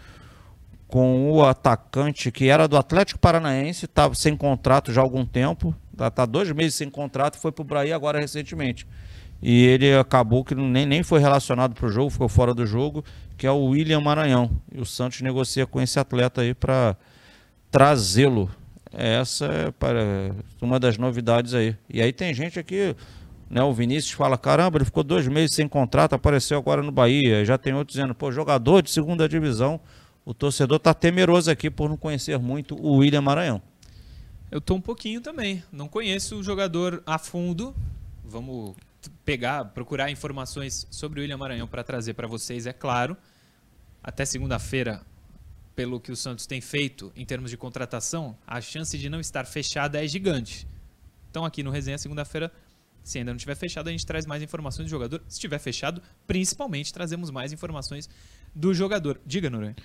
[0.87, 5.75] com o atacante que era do Atlético Paranaense, estava sem contrato já há algum tempo,
[6.01, 8.87] Tá, tá dois meses sem contrato, foi pro Bahia agora recentemente.
[9.43, 13.05] E ele acabou que nem, nem foi relacionado para o jogo, ficou fora do jogo,
[13.37, 14.51] que é o William Maranhão.
[14.73, 16.97] E o Santos negocia com esse atleta aí para
[17.71, 18.51] trazê-lo.
[18.91, 20.33] Essa é
[20.63, 21.77] uma das novidades aí.
[21.87, 22.97] E aí tem gente aqui,
[23.51, 23.63] né?
[23.63, 27.45] O Vinícius fala: caramba, ele ficou dois meses sem contrato, apareceu agora no Bahia.
[27.45, 29.79] Já tem outro dizendo: pô, jogador de segunda divisão.
[30.25, 33.61] O torcedor está temeroso aqui por não conhecer muito o William Maranhão.
[34.51, 35.63] Eu tô um pouquinho também.
[35.71, 37.75] Não conheço o jogador a fundo.
[38.25, 38.75] Vamos
[39.25, 43.17] pegar, procurar informações sobre o William Maranhão para trazer para vocês, é claro.
[44.03, 45.03] Até segunda-feira,
[45.77, 49.47] pelo que o Santos tem feito em termos de contratação, a chance de não estar
[49.47, 50.67] fechada é gigante.
[51.31, 52.53] Então aqui no Resenha, segunda-feira,
[53.05, 55.23] se ainda não estiver fechado, a gente traz mais informações do jogador.
[55.29, 58.11] Se estiver fechado, principalmente trazemos mais informações
[58.53, 59.21] do jogador.
[59.25, 59.77] Diga, Noronha.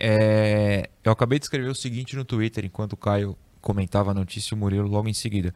[0.00, 4.54] É, eu acabei de escrever o seguinte no Twitter enquanto o Caio comentava a notícia
[4.54, 5.52] o Murilo logo em seguida.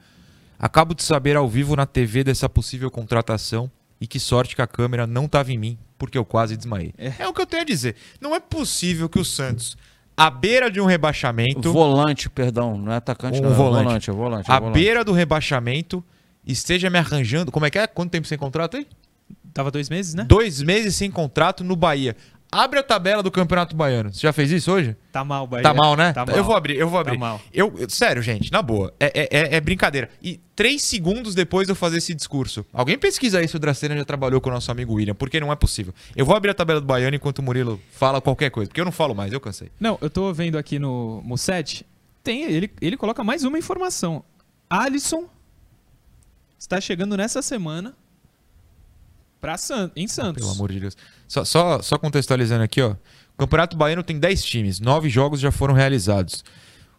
[0.59, 4.67] Acabo de saber ao vivo na TV dessa possível contratação e que sorte que a
[4.67, 6.93] câmera não estava em mim, porque eu quase desmaiei.
[6.99, 7.13] É.
[7.19, 7.29] é.
[7.29, 7.95] o que eu tenho a dizer.
[8.21, 9.77] Não é possível que o Santos,
[10.17, 11.73] à beira de um rebaixamento.
[11.73, 13.81] Volante, perdão, não é atacante, um não, volante.
[13.81, 14.51] É volante, é volante.
[14.51, 14.75] É à volante.
[14.75, 16.03] beira do rebaixamento,
[16.47, 17.53] esteja me arranjando.
[17.53, 17.87] Como é que é?
[17.87, 18.87] Quanto tempo sem contrato aí?
[19.53, 20.25] Tava dois meses, né?
[20.25, 22.17] Dois meses sem contrato no Bahia.
[22.51, 24.11] Abre a tabela do Campeonato Baiano.
[24.13, 24.97] Você já fez isso hoje?
[25.13, 25.63] Tá mal, Bahia.
[25.63, 26.15] Tá mal, né?
[26.15, 26.35] Tá mal.
[26.35, 27.13] Eu vou abrir, eu vou abrir.
[27.13, 27.41] Tá mal.
[27.53, 28.93] Eu, eu- sério, gente, na boa.
[28.99, 30.09] É, é- é- é brincadeira.
[30.23, 33.95] E três segundos depois de eu fazer esse discurso, alguém pesquisa aí se o Dracena
[33.97, 35.93] já trabalhou com o nosso amigo William, porque não é possível.
[36.17, 38.85] Eu vou abrir a tabela do Baiano enquanto o Murilo fala qualquer coisa, porque eu
[38.87, 39.71] não falo mais, eu cansei.
[39.79, 41.85] Não, eu tô vendo aqui no Musset,
[42.25, 44.25] tem ele, ele coloca mais uma informação.
[44.71, 45.27] Alisson
[46.59, 47.95] está chegando nessa semana
[49.41, 50.43] pra San, em Santos.
[50.43, 50.97] Pelo amor de Deus.
[51.27, 52.93] Só, só, só contextualizando aqui, ó.
[52.93, 56.43] O Campeonato Baiano tem 10 times, 9 jogos já foram realizados.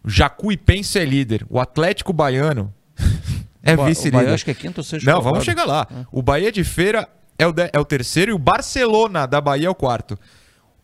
[0.04, 1.46] O Jacuipense é líder.
[1.50, 2.74] O Atlético Baiano
[3.62, 4.30] é vice-líder.
[4.34, 5.06] acho que é quinto ou sexto.
[5.06, 5.32] Não, colocado.
[5.34, 5.88] vamos chegar lá.
[6.12, 9.68] O Bahia de Feira é o, de- é o terceiro e o Barcelona da Bahia
[9.68, 10.18] é o quarto.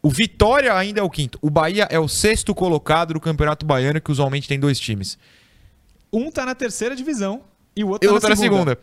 [0.02, 1.40] O Vitória ainda é o quinto.
[1.42, 5.18] O Bahia é o sexto colocado do Campeonato Baiano, que usualmente tem dois times.
[6.12, 7.42] Um tá na terceira divisão
[7.76, 8.72] e o outro E tá o outro na na segunda.
[8.72, 8.80] segunda.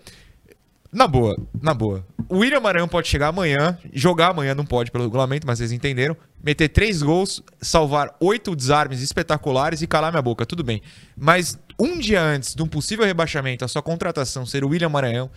[0.92, 2.06] Na boa, na boa.
[2.28, 6.14] O William Maranhão pode chegar amanhã, jogar amanhã não pode pelo regulamento, mas vocês entenderam.
[6.44, 10.82] Meter três gols, salvar oito desarmes espetaculares e calar minha boca, tudo bem.
[11.16, 15.30] Mas um dia antes de um possível rebaixamento, a sua contratação ser o William Maranhão,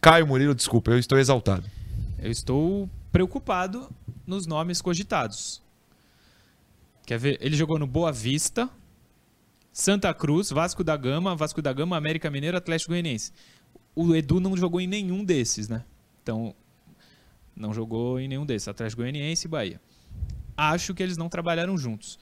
[0.00, 1.64] Caio Murilo, desculpa, eu estou exaltado.
[2.18, 3.90] Eu estou preocupado
[4.26, 5.62] nos nomes cogitados.
[7.04, 7.38] Quer ver?
[7.40, 8.68] Ele jogou no Boa Vista,
[9.72, 13.32] Santa Cruz, Vasco da Gama, Vasco da Gama, América Mineiro, Atlético Goianiense.
[13.94, 15.84] O Edu não jogou em nenhum desses, né?
[16.22, 16.54] Então,
[17.54, 18.66] não jogou em nenhum desses.
[18.68, 19.80] Atlético Goianiense e Bahia.
[20.56, 22.18] Acho que eles não trabalharam juntos.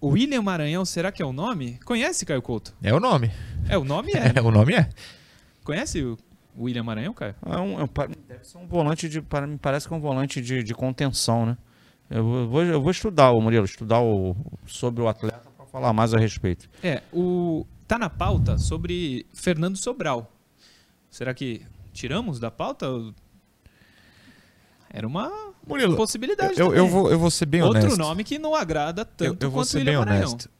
[0.00, 1.78] O William Maranhão, será que é o nome?
[1.84, 2.74] Conhece, Caio Couto?
[2.82, 3.30] É o nome.
[3.68, 4.32] É, o nome é.
[4.36, 4.88] É, o nome é.
[5.62, 6.18] Conhece o
[6.58, 7.36] William Maranhão, Caio?
[7.46, 7.88] É um, é um,
[8.26, 9.22] deve ser um volante de.
[9.22, 11.56] para- Me parece que é um volante de, de contenção, né?
[12.10, 14.34] Eu vou, eu vou- eu vou estudar, o Murilo, estudar o,
[14.66, 16.68] sobre o atleta para falar mais a respeito.
[16.82, 20.32] É, o tá na pauta sobre Fernando Sobral.
[21.10, 21.60] Será que
[21.92, 22.86] tiramos da pauta?
[24.88, 25.30] Era uma
[25.66, 27.98] Murilo, possibilidade eu, eu, vou, eu vou ser bem Outro honesto.
[27.98, 30.30] nome que não agrada eu, tanto eu vou quanto o ser bem Maranhão.
[30.30, 30.50] honesto.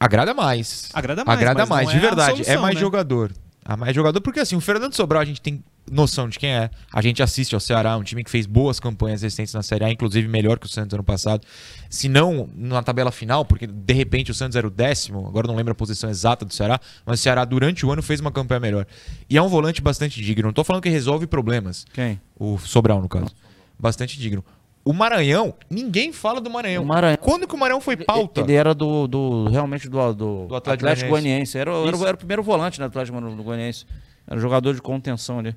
[0.00, 0.88] Agrada mais.
[0.94, 2.40] Agrada mais, Agrada mais, de é verdade.
[2.40, 2.80] é solução, mais né?
[2.80, 3.32] jogador.
[3.66, 6.70] A mais jogador, porque assim, o Fernando Sobral a gente tem noção de quem é.
[6.92, 9.90] A gente assiste ao Ceará, um time que fez boas campanhas recentes na Série A,
[9.90, 11.46] inclusive melhor que o Santos ano passado.
[11.90, 15.54] Se não na tabela final, porque de repente o Santos era o décimo, agora não
[15.56, 18.60] lembro a posição exata do Ceará, mas o Ceará durante o ano fez uma campanha
[18.60, 18.86] melhor.
[19.28, 20.46] E é um volante bastante digno.
[20.46, 21.86] Não tô falando que resolve problemas.
[21.92, 22.20] Quem?
[22.38, 23.34] O Sobral, no caso.
[23.78, 24.44] Bastante digno.
[24.84, 26.82] O Maranhão, ninguém fala do Maranhão.
[26.84, 27.18] Maranhão.
[27.20, 28.40] Quando que o Maranhão foi pauta?
[28.40, 31.58] Ele era do, do realmente do, do, Do Atlético Atlético, Goianiense.
[31.58, 33.84] Era, o- era, era o primeiro volante do Atlético Goianiense.
[34.26, 35.54] Era um jogador de contenção ali.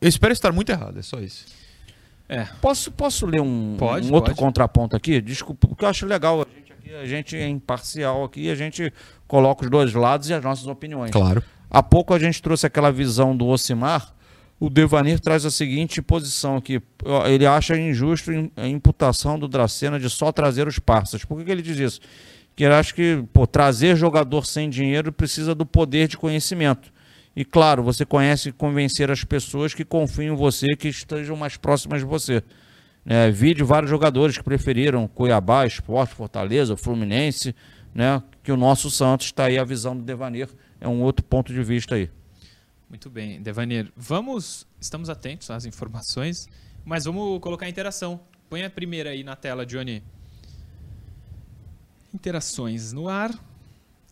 [0.00, 1.46] Eu espero estar muito errado, é só isso.
[2.28, 4.38] É, Posso, posso ler um, Pode, um outro pode.
[4.38, 5.20] contraponto aqui?
[5.20, 6.42] Desculpa, porque eu acho legal.
[6.42, 8.92] A gente, aqui, a gente é imparcial aqui, a gente
[9.26, 11.10] coloca os dois lados e as nossas opiniões.
[11.10, 11.42] Claro.
[11.70, 14.14] Há pouco a gente trouxe aquela visão do Ocimar.
[14.60, 16.82] O Devanir traz a seguinte posição aqui.
[17.26, 21.24] Ele acha injusto a imputação do Dracena de só trazer os parças.
[21.24, 22.00] Por que, que ele diz isso?
[22.56, 26.92] Que ele acha que pô, trazer jogador sem dinheiro precisa do poder de conhecimento.
[27.38, 32.00] E claro, você conhece convencer as pessoas que confiam em você, que estejam mais próximas
[32.00, 32.42] de você.
[33.06, 37.54] É, vi de vários jogadores que preferiram Cuiabá, Esporte, Fortaleza, Fluminense,
[37.94, 38.20] né?
[38.42, 40.48] Que o nosso Santos está aí, a visão do Devanir
[40.80, 42.10] é um outro ponto de vista aí.
[42.90, 43.40] muito bem.
[43.40, 44.66] Devanir, vamos...
[44.80, 46.48] Estamos atentos às informações,
[46.84, 48.20] mas vamos colocar a interação.
[48.50, 50.02] Põe a primeira aí na tela, Johnny.
[52.12, 53.30] Interações no ar.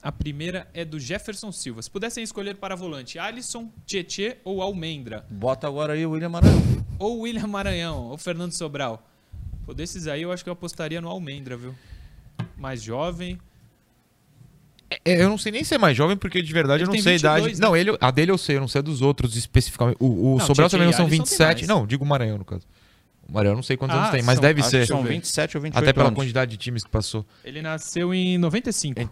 [0.06, 1.82] A primeira é do Jefferson Silva.
[1.82, 5.26] Se pudessem escolher para volante, Alisson, Tietê ou Almendra?
[5.28, 6.62] Bota agora aí o William Maranhão.
[6.96, 9.04] Ou William Maranhão, ou Fernando Sobral.
[9.64, 11.74] Pô, desses aí eu acho que eu apostaria no Almendra, viu?
[12.56, 13.36] Mais jovem.
[15.04, 16.92] É, eu não sei nem se é mais jovem, porque de verdade Ele eu não
[16.92, 17.60] tem sei a 22, idade.
[17.60, 17.66] né?
[17.66, 19.96] Não, ele, a dele eu sei, eu não sei a dos outros especificamente.
[19.98, 21.56] O, o Não, Sobral Tietê também e não são Alisson tem 27.
[21.56, 21.68] mais.
[21.68, 22.62] Não, digo o Maranhão, no caso.
[23.28, 24.86] O Maranhão eu não sei quantos Ah, anos tem, mas são- deve Acho ser.
[24.86, 25.08] são ver.
[25.14, 26.16] 27 ou 28 Até pela anos.
[26.16, 27.26] quantidade de times que passou.
[27.44, 29.00] Ele nasceu em 95.
[29.00, 29.08] É.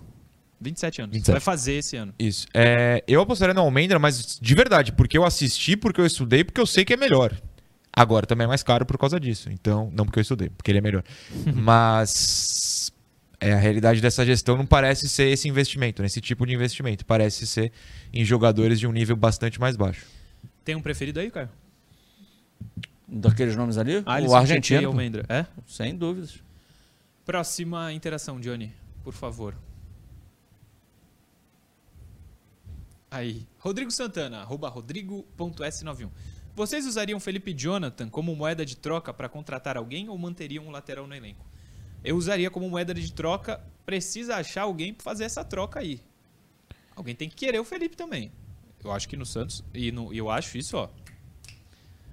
[0.65, 1.15] 27 anos.
[1.15, 1.33] 27.
[1.33, 2.15] Vai fazer esse ano.
[2.19, 2.47] Isso.
[2.55, 6.61] É, eu apostaria no Almendra, mas de verdade, porque eu assisti, porque eu estudei, porque
[6.61, 7.33] eu sei que é melhor.
[7.93, 9.51] Agora também é mais caro por causa disso.
[9.51, 11.05] Então, não porque eu estudei, porque ele é melhor.
[11.55, 12.93] mas
[13.41, 16.07] é, a realidade dessa gestão não parece ser esse investimento, né?
[16.07, 17.05] esse tipo de investimento.
[17.05, 17.71] Parece ser
[18.13, 20.07] em jogadores de um nível bastante mais baixo.
[20.65, 21.51] Tem um preferido aí, Caio?
[23.07, 24.03] Daqueles nomes ali?
[24.07, 24.89] Alisson, o argentino.
[24.89, 25.25] Almendra.
[25.29, 25.45] É?
[25.67, 26.43] Sem dúvidas.
[27.25, 28.73] Próxima interação, Johnny,
[29.03, 29.55] por favor.
[33.15, 33.47] Aí.
[33.61, 36.11] Rodrigo Santana, arroba rodrigo.s91.
[36.57, 41.07] Vocês usariam Felipe Jonathan como moeda de troca para contratar alguém ou manteriam um lateral
[41.07, 41.47] no elenco?
[42.03, 46.01] Eu usaria como moeda de troca, precisa achar alguém para fazer essa troca aí.
[46.97, 48.33] Alguém tem que querer o Felipe também.
[48.83, 50.89] Eu acho que no Santos, e no- eu acho isso, ó.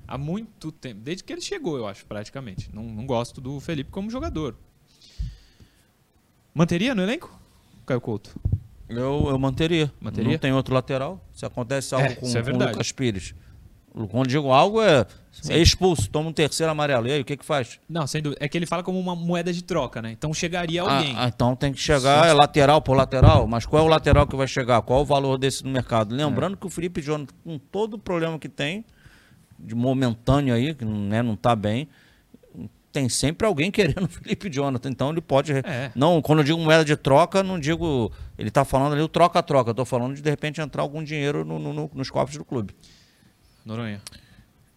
[0.07, 1.01] Há muito tempo.
[1.01, 2.69] Desde que ele chegou, eu acho, praticamente.
[2.73, 4.55] Não, não gosto do Felipe como jogador.
[6.53, 7.39] Manteria no elenco?
[7.87, 8.39] Caio Couto.
[8.99, 9.91] Eu, eu manteria.
[9.99, 10.31] Manteria?
[10.31, 11.23] Não tem outro lateral.
[11.33, 12.67] Se acontece algo É, com, é com o.
[12.67, 13.33] Lucas Pires.
[14.09, 15.05] Quando digo algo, é,
[15.49, 17.07] é expulso, toma um terceiro amarelo.
[17.07, 17.77] E aí, o que que faz?
[17.89, 18.39] Não, sem dúvida.
[18.43, 20.11] É que ele fala como uma moeda de troca, né?
[20.13, 21.13] Então chegaria Ah, alguém.
[21.17, 24.35] ah, então tem que chegar, é lateral por lateral, mas qual é o lateral que
[24.35, 24.81] vai chegar?
[24.81, 26.15] Qual o valor desse no mercado?
[26.15, 28.85] Lembrando que o Felipe Jonathan, com todo o problema que tem,
[29.59, 31.89] de momentâneo aí, que né, não tá bem,
[32.91, 34.89] tem sempre alguém querendo o Felipe Jonathan.
[34.89, 35.53] Então ele pode.
[35.53, 35.91] É.
[35.95, 38.11] Não, quando eu digo moeda de troca, não digo.
[38.37, 39.69] Ele tá falando ali o troca-troca.
[39.71, 42.45] Eu tô falando de de repente entrar algum dinheiro no- no- no- nos cofres do
[42.45, 42.73] clube.
[43.65, 44.01] Noronha.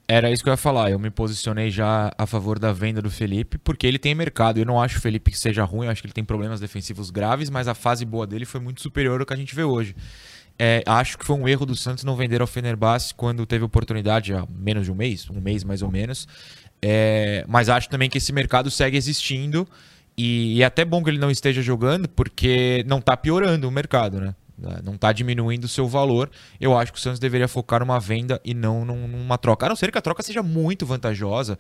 [0.07, 0.91] Era isso que eu ia falar.
[0.91, 4.59] Eu me posicionei já a favor da venda do Felipe, porque ele tem mercado.
[4.59, 7.11] Eu não acho o Felipe que seja ruim, eu acho que ele tem problemas defensivos
[7.11, 9.97] graves, mas a fase boa dele foi muito superior ao que a gente vê hoje.
[10.59, 14.35] É, acho que foi um erro do Santos não vender ao Fenerbahçe quando teve oportunidade
[14.35, 16.29] há menos de um mês, um mês mais ou menos.
[16.87, 19.67] É, mas acho também que esse mercado segue existindo
[20.19, 23.71] e, e é até bom que ele não esteja jogando, porque não está piorando o
[23.71, 24.35] mercado, né?
[24.85, 26.31] Não está diminuindo o seu valor.
[26.61, 29.67] Eu acho que o Santos deveria focar numa venda e não num- numa troca.
[29.67, 31.59] A não ser que a troca seja muito vantajosa.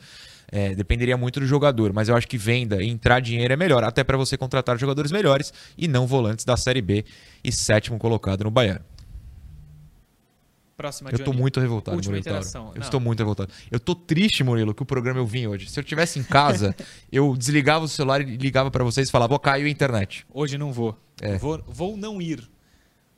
[0.52, 3.82] é, dependeria muito do jogador, mas eu acho que venda e entrar dinheiro é melhor,
[3.82, 7.04] até para você contratar jogadores melhores e não volantes da Série B
[7.42, 8.84] e sétimo colocado no Baiano.
[10.76, 11.40] Próxima, Eu tô Johnny.
[11.40, 12.68] muito revoltado, Última Murilo interação.
[12.70, 12.80] Eu Não.
[12.82, 13.52] estou muito revoltado.
[13.70, 15.70] Eu tô triste, Murilo, que o programa eu vim hoje.
[15.70, 16.74] Se eu tivesse em casa,
[17.12, 20.26] eu desligava o celular e ligava para vocês e falava, ó, caiu a internet.
[20.32, 20.98] Hoje não vou.
[21.20, 21.38] É.
[21.38, 21.62] vou.
[21.68, 22.50] Vou não ir.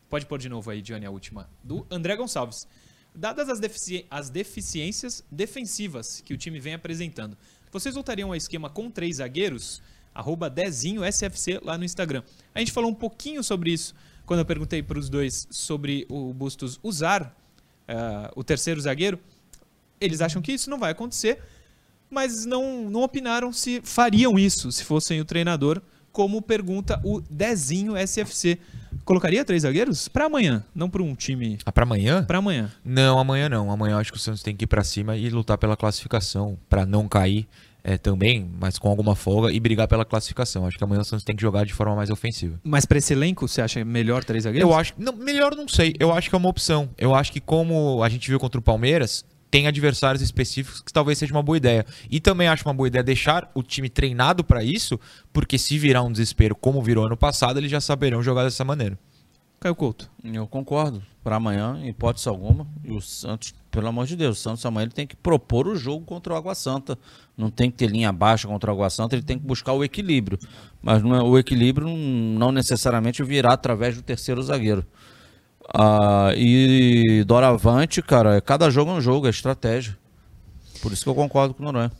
[0.09, 1.49] Pode pôr de novo aí, Johnny, a última.
[1.65, 2.69] Do André Gonçalves.
[3.15, 7.37] Dadas as, defici- as deficiências defensivas que o time vem apresentando,
[7.73, 9.83] vocês voltariam ao esquema com três zagueiros?
[10.15, 12.23] Arroba Dezinho SFC lá no Instagram.
[12.55, 13.95] A gente falou um pouquinho sobre isso
[14.27, 17.35] quando eu perguntei para os dois sobre o Bustos usar
[17.89, 19.19] ah, o terceiro zagueiro.
[20.01, 21.39] Eles acham que isso não vai acontecer,
[22.11, 25.81] mas não, não opinaram se fariam isso se fossem o treinador,
[26.13, 28.59] como pergunta o Dezinho SFC.
[29.05, 30.09] Colocaria três zagueiros?
[30.09, 31.59] Para amanhã, não para um time.
[31.65, 32.25] Ah, para amanhã?
[32.25, 32.73] Para amanhã.
[32.85, 33.71] Não, amanhã não.
[33.71, 36.59] Amanhã eu acho que o Santos tem que ir para cima e lutar pela classificação,
[36.69, 37.47] para não cair
[37.89, 40.67] é, também, mas com alguma folga e brigar pela classificação.
[40.67, 42.59] Acho que amanhã o Santos tem que jogar de forma mais ofensiva.
[42.65, 44.69] Mas para esse elenco, você acha melhor três zagueiros?
[44.69, 45.95] Eu acho, não, melhor não sei.
[46.01, 46.91] Eu acho que é uma opção.
[46.99, 51.17] Eu acho que como a gente viu contra o Palmeiras, tem adversários específicos que talvez
[51.17, 51.87] seja uma boa ideia.
[52.11, 54.99] E também acho uma boa ideia deixar o time treinado para isso,
[55.33, 58.99] porque se virar um desespero como virou ano passado, eles já saberão jogar dessa maneira.
[59.67, 60.09] Caio Couto.
[60.23, 61.03] Eu concordo.
[61.25, 62.65] Para amanhã, em hipótese alguma.
[62.85, 65.75] E o Santos, pelo amor de Deus, o Santos amanhã ele tem que propor o
[65.75, 66.97] jogo contra o Água Santa.
[67.37, 69.83] Não tem que ter linha baixa contra o Água Santa, ele tem que buscar o
[69.83, 70.39] equilíbrio.
[70.81, 74.87] Mas não é- o equilíbrio não, necessariamente virá através do terceiro zagueiro.
[75.75, 79.99] Ah, e doravante, cara, cada jogo é um jogo, é estratégia.
[80.81, 81.91] Por isso que eu concordo com o Noronha.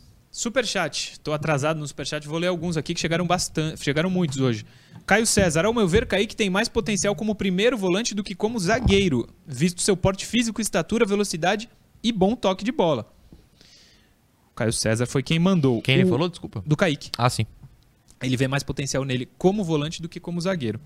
[0.41, 1.19] Superchat.
[1.23, 4.67] Tô atrasado no superchat, vou ler alguns aqui que chegaram bastante, chegaram muitos hoje.
[5.03, 8.59] Caio César, ao meu ver, Kaique tem mais potencial como primeiro volante do que como
[8.59, 11.67] zagueiro, visto seu porte físico, estatura, velocidade
[12.03, 13.11] e bom toque de bola.
[14.55, 15.81] Caio César foi quem mandou.
[15.81, 16.29] Quem ele O- falou?
[16.29, 16.61] Desculpa.
[16.67, 17.09] Do Kaique.
[17.17, 17.47] Ah, sim.
[18.21, 20.79] Ele vê mais potencial nele como volante do que como zagueiro.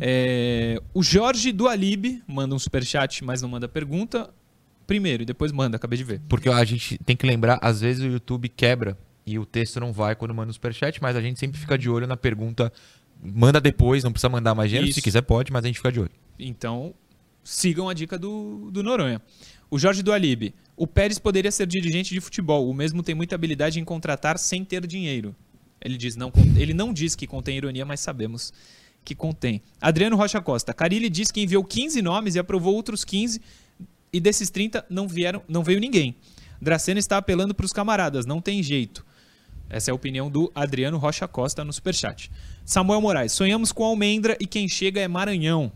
[0.00, 4.34] É, o Jorge do Alibe manda um superchat, mas não manda pergunta.
[4.90, 6.20] Primeiro e depois manda, acabei de ver.
[6.28, 9.92] Porque a gente tem que lembrar, às vezes o YouTube quebra e o texto não
[9.92, 12.72] vai quando manda o superchat, mas a gente sempre fica de olho na pergunta.
[13.22, 14.92] Manda depois, não precisa mandar mais dinheiro.
[14.92, 16.10] Se quiser, pode, mas a gente fica de olho.
[16.36, 16.92] Então,
[17.44, 19.22] sigam a dica do, do Noronha.
[19.70, 20.56] O Jorge do Alibe.
[20.76, 22.68] O Pérez poderia ser dirigente de futebol.
[22.68, 25.36] O mesmo tem muita habilidade em contratar sem ter dinheiro.
[25.80, 28.52] Ele, diz, não, ele não diz que contém ironia, mas sabemos
[29.04, 29.62] que contém.
[29.80, 30.74] Adriano Rocha Costa.
[30.74, 33.40] Carilli diz que enviou 15 nomes e aprovou outros 15.
[34.12, 36.16] E desses 30 não, vieram, não veio ninguém.
[36.60, 38.26] Dracena está apelando para os camaradas.
[38.26, 39.04] Não tem jeito.
[39.68, 42.30] Essa é a opinião do Adriano Rocha Costa no Superchat.
[42.64, 43.32] Samuel Moraes.
[43.32, 45.72] Sonhamos com Almendra e quem chega é Maranhão.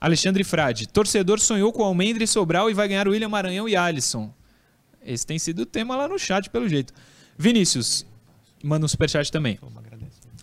[0.00, 0.88] Alexandre Frade.
[0.88, 4.32] Torcedor sonhou com Almendra e Sobral e vai ganhar o William Maranhão e Alisson.
[5.04, 6.92] Esse tem sido o tema lá no chat, pelo jeito.
[7.38, 8.04] Vinícius.
[8.62, 9.58] Manda um superchat também.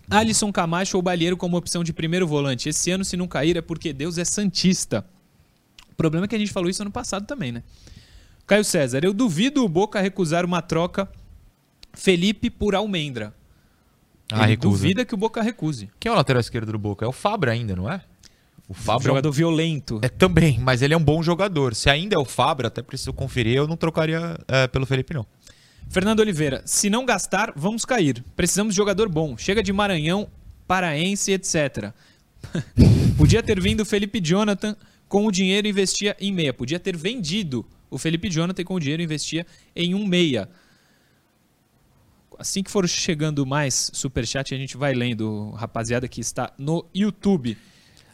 [0.10, 2.70] Alisson Camacho ou Balheiro como opção de primeiro volante.
[2.70, 5.06] Esse ano, se não cair, é porque Deus é santista.
[5.98, 7.64] O problema é que a gente falou isso ano passado também, né?
[8.46, 9.00] Caio César.
[9.04, 11.10] Eu duvido o Boca recusar uma troca
[11.92, 13.34] Felipe por Almendra.
[14.32, 14.70] Ah, Ele recusa.
[14.78, 15.90] duvida que o Boca recuse.
[16.00, 17.04] Quem é o lateral esquerdo do Boca?
[17.04, 18.00] É o Fabra ainda, não é?
[18.70, 20.00] O Fabra é um- jogador violento.
[20.04, 21.74] É também, mas ele é um bom jogador.
[21.74, 25.26] Se ainda é o Fabra, até preciso conferir, eu não trocaria é, pelo Felipe, não.
[25.90, 28.24] Fernando Oliveira, se não gastar, vamos cair.
[28.36, 29.36] Precisamos de jogador bom.
[29.36, 30.28] Chega de Maranhão,
[30.68, 31.92] Paraense, etc.
[33.18, 34.76] Podia ter vindo o Felipe Jonathan
[35.08, 36.54] com o dinheiro investia em meia.
[36.54, 39.46] Podia ter vendido o Felipe Jonathan com o dinheiro investia
[39.76, 40.50] em um meia.
[42.40, 47.58] Assim que for chegando mais superchat, a gente vai lendo, rapaziada que está no YouTube.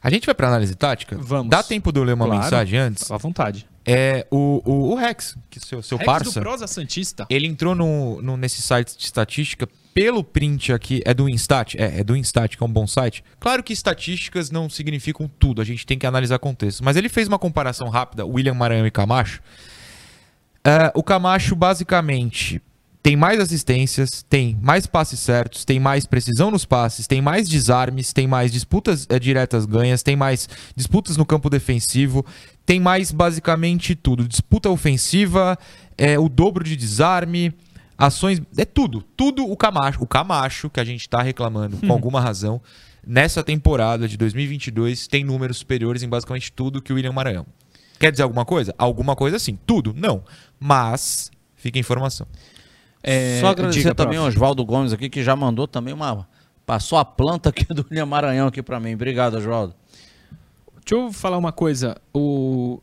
[0.02, 1.18] A gente vai para análise tática?
[1.20, 1.50] Vamos.
[1.50, 2.42] Dá tempo de eu ler uma Claro.
[2.44, 3.10] mensagem antes?
[3.12, 3.68] À vontade.
[3.86, 6.40] É o, o, o Rex, que seu, seu Rex parça.
[6.40, 7.26] do Prosa Santista.
[7.30, 11.02] Ele entrou no, no- nesse site de estatística pelo print aqui.
[11.06, 11.76] É do Instat?
[11.78, 13.24] É, é do Instat, que é um bom site.
[13.40, 16.84] Claro que estatísticas não significam tudo, a gente tem que analisar contexto.
[16.84, 19.42] Mas ele fez uma comparação rápida, William Maranhão e Camacho.
[20.64, 22.62] É, o Camacho, basicamente,
[23.04, 28.14] tem mais assistências, tem mais passes certos, tem mais precisão nos passes, tem mais desarmes,
[28.14, 32.26] tem mais disputas é, diretas ganhas, tem mais disputas no campo defensivo,
[32.66, 34.26] tem mais basicamente tudo.
[34.26, 35.60] Disputa ofensiva,
[35.98, 37.54] é, o dobro de desarme,
[37.98, 38.42] ações.
[38.58, 39.04] É tudo.
[39.16, 40.02] Tudo o Camacho.
[40.02, 42.62] O Camacho, que a gente tá reclamando com alguma razão,
[43.06, 47.46] nessa temporada de 2022 tem números superiores em basicamente tudo que o William Maranhão.
[48.00, 48.74] Quer dizer alguma coisa?
[48.78, 49.58] Alguma coisa sim.
[49.66, 49.94] Tudo?
[49.96, 50.24] Não.
[50.60, 52.28] Mas, fica a informação.
[53.02, 56.28] É, Só agradecer diga, também ao Oswaldo Gomes aqui, que já mandou também uma.
[56.66, 58.94] Passou a planta aqui do William Maranhão aqui pra mim.
[58.94, 59.76] Obrigado, Oswaldo.
[60.86, 61.98] Deixa eu falar uma coisa.
[62.14, 62.82] O...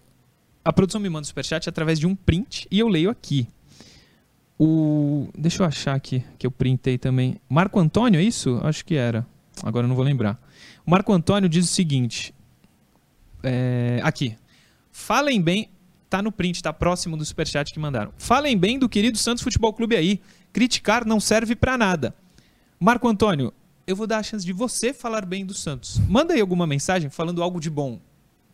[0.64, 3.48] A produção me manda o superchat através de um print e eu leio aqui.
[4.62, 5.30] O...
[5.38, 7.40] Deixa eu achar aqui, que eu printei também.
[7.48, 8.60] Marco Antônio, é isso?
[8.62, 9.26] Acho que era.
[9.62, 10.38] Agora eu não vou lembrar.
[10.84, 12.34] O Marco Antônio diz o seguinte.
[13.42, 14.36] é, Aqui.
[14.92, 15.70] Falem bem.
[16.10, 18.12] Tá no print, tá próximo do superchat que mandaram.
[18.18, 20.20] Falem bem do querido Santos Futebol Clube aí.
[20.52, 22.14] Criticar não serve pra nada.
[22.78, 23.54] Marco Antônio,
[23.86, 25.98] eu vou dar a chance de você falar bem do Santos.
[26.06, 27.98] Manda aí alguma mensagem falando algo de bom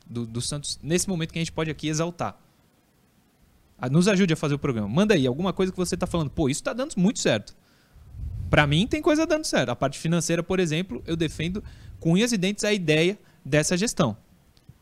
[0.07, 2.39] do, do Santos nesse momento que a gente pode aqui exaltar.
[3.79, 4.89] Ah, Nos ajude a fazer o programa.
[4.89, 6.31] Manda aí alguma coisa que você tá falando.
[6.31, 7.55] Pô, isso tá dando muito certo.
[8.49, 9.71] Pra mim tem coisa dando certo.
[9.71, 11.63] A parte financeira, por exemplo, eu defendo
[11.99, 14.17] com unhas e dentes a ideia dessa gestão.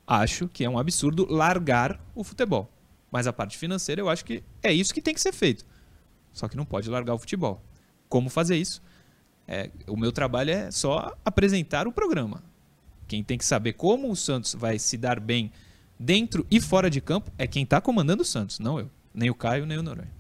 [0.07, 2.71] Acho que é um absurdo largar o futebol.
[3.11, 5.65] Mas a parte financeira eu acho que é isso que tem que ser feito.
[6.33, 7.63] Só que não pode largar o futebol.
[8.09, 8.83] Como fazer isso?
[9.47, 12.43] É, o meu trabalho é só apresentar o programa.
[13.07, 15.53] Quem tem que saber como o Santos vai se dar bem
[15.99, 18.91] dentro e fora de campo é quem está comandando o Santos, não eu.
[19.15, 20.11] Nem o Caio, nem o Noronha.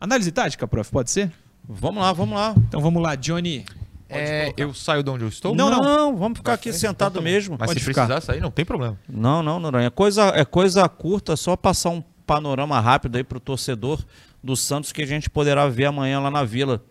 [0.00, 1.30] Análise tática, prof, pode ser?
[1.68, 2.54] Vamos lá, vamos lá.
[2.56, 3.64] Então vamos lá, Johnny.
[4.08, 5.54] É, eu saio de onde eu estou?
[5.54, 6.16] Não, não.
[6.16, 7.56] vamos ficar aqui sentado mesmo.
[7.58, 8.06] Mas Pode se ficar.
[8.06, 8.98] precisar sair, não tem problema.
[9.08, 9.86] Não, não, Noronha.
[9.86, 14.04] É coisa, é coisa curta, só passar um panorama rápido aí pro torcedor
[14.42, 16.84] do Santos que a gente poderá ver amanhã lá na Vila.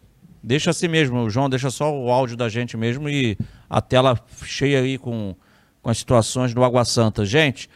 [0.43, 3.37] Deixa assim mesmo, João, deixa só o áudio da gente mesmo e
[3.69, 5.35] a tela cheia aí com,
[5.81, 7.23] com as situações do Água Santa.
[7.23, 7.69] Gente,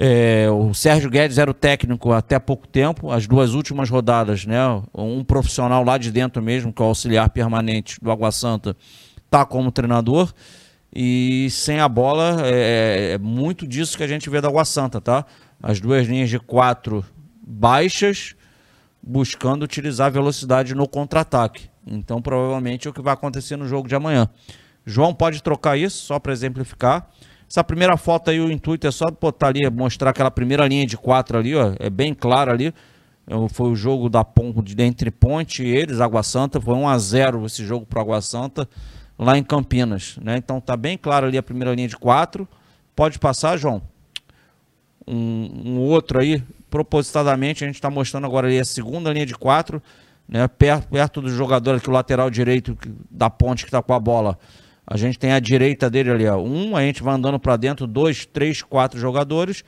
[0.00, 4.60] é, o Sérgio Guedes era o técnico até pouco tempo, as duas últimas rodadas, né?
[4.94, 8.76] Um profissional lá de dentro mesmo, que é o auxiliar permanente do Água Santa,
[9.28, 10.32] tá como treinador.
[10.94, 15.00] E sem a bola, é, é muito disso que a gente vê da Água Santa,
[15.00, 15.26] tá?
[15.60, 17.04] As duas linhas de quatro
[17.44, 18.36] baixas,
[19.02, 21.68] buscando utilizar velocidade no contra-ataque.
[21.84, 24.28] Então, provavelmente é o que vai acontecer no jogo de amanhã.
[24.86, 27.10] João pode trocar isso, só para exemplificar.
[27.48, 30.98] Essa primeira foto aí, o intuito é só botar ali, mostrar aquela primeira linha de
[30.98, 31.72] quatro ali, ó.
[31.78, 32.74] É bem claro ali.
[33.26, 36.60] É, Foi o jogo da ponte entre Ponte e eles, Água Santa.
[36.60, 38.68] Foi 1 a 0 esse jogo para Água Santa,
[39.18, 40.18] lá em Campinas.
[40.22, 40.36] Né?
[40.36, 42.46] Então tá bem claro ali a primeira linha de quatro.
[42.94, 43.80] Pode passar, João.
[45.06, 49.34] Um, um outro aí, propositadamente, a gente está mostrando agora ali a segunda linha de
[49.34, 49.82] quatro,
[50.28, 50.46] né?
[50.48, 52.76] perto, perto do jogador aqui, o lateral direito
[53.10, 54.38] da ponte que está com a bola.
[54.90, 56.38] A gente tem a direita dele ali, ó.
[56.38, 59.62] Um, a gente vai andando para dentro, dois, três, quatro jogadores.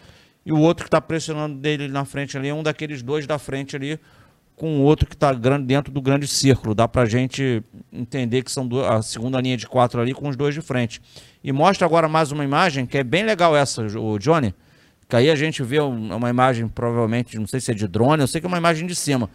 [0.47, 3.39] E o outro que está pressionando dele na frente ali é um daqueles dois da
[3.39, 4.01] frente ali,
[4.57, 6.75] com o outro que está dentro do grande círculo.
[6.75, 7.62] Dá pra gente
[7.93, 11.03] entender que são a segunda linha de quatro ali com os dois de frente.
[11.45, 14.55] E mostra agora mais uma imagem que é bem legal essa, o Johnny.
[15.09, 18.23] Que aí a gente vê um- uma imagem, provavelmente, não sei se é de drone,
[18.23, 19.29] eu sei que é uma imagem de cima.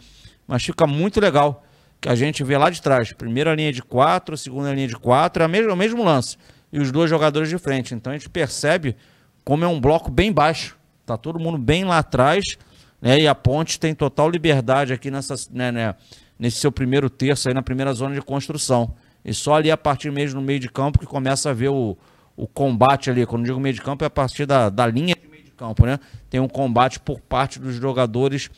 [0.47, 1.64] Mas fica muito legal.
[2.05, 3.11] Que a gente vê lá de trás.
[3.13, 6.37] Primeira linha de quatro, segunda linha de quatro, é o mesmo, lance.
[6.71, 7.95] E os dois jogadores de frente.
[7.95, 8.95] Então a gente percebe
[9.43, 10.77] como é um bloco bem baixo.
[11.03, 12.59] Tá todo mundo bem lá atrás.
[13.01, 13.21] Né?
[13.21, 15.95] E a ponte tem total liberdade aqui nessa, né, né,
[16.37, 18.93] nesse seu primeiro terço, aí na primeira zona de construção.
[19.23, 21.97] E só ali a partir mesmo no meio de campo que começa a ver o,
[22.37, 23.25] o combate ali.
[23.25, 25.87] Quando digo meio de campo, é a partir da, da linha de meio de campo,
[25.87, 25.99] né?
[26.29, 28.51] Tem um combate por parte dos jogadores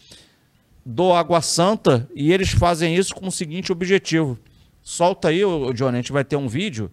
[0.89, 4.39] do Água Santa e eles fazem isso com o seguinte objetivo.
[4.81, 5.41] Solta aí,
[5.75, 6.89] Johnny, a gente vai ter um vídeo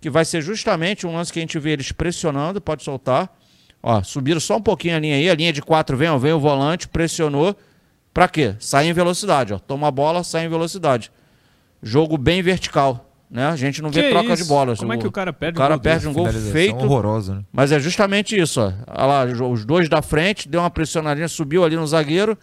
[0.00, 3.36] que vai ser justamente um lance que a gente vê eles pressionando, pode soltar.
[3.82, 6.32] Ó, subiram só um pouquinho a linha aí, a linha de quatro vem, ó, vem
[6.32, 7.56] o volante, pressionou.
[8.14, 8.54] Pra quê?
[8.60, 9.58] Sai em velocidade, ó.
[9.58, 11.10] Toma a bola, sai em velocidade.
[11.82, 13.48] Jogo bem vertical, né?
[13.48, 14.42] A gente não vê que troca isso?
[14.44, 14.78] de bolas.
[14.78, 17.34] Como é que o cara perde o cara um gol perde um gol feito horroroso,
[17.34, 17.42] né?
[17.50, 18.72] Mas é justamente isso, ó.
[18.86, 22.38] Olha lá, os dois da frente, deu uma pressionadinha, subiu ali no zagueiro.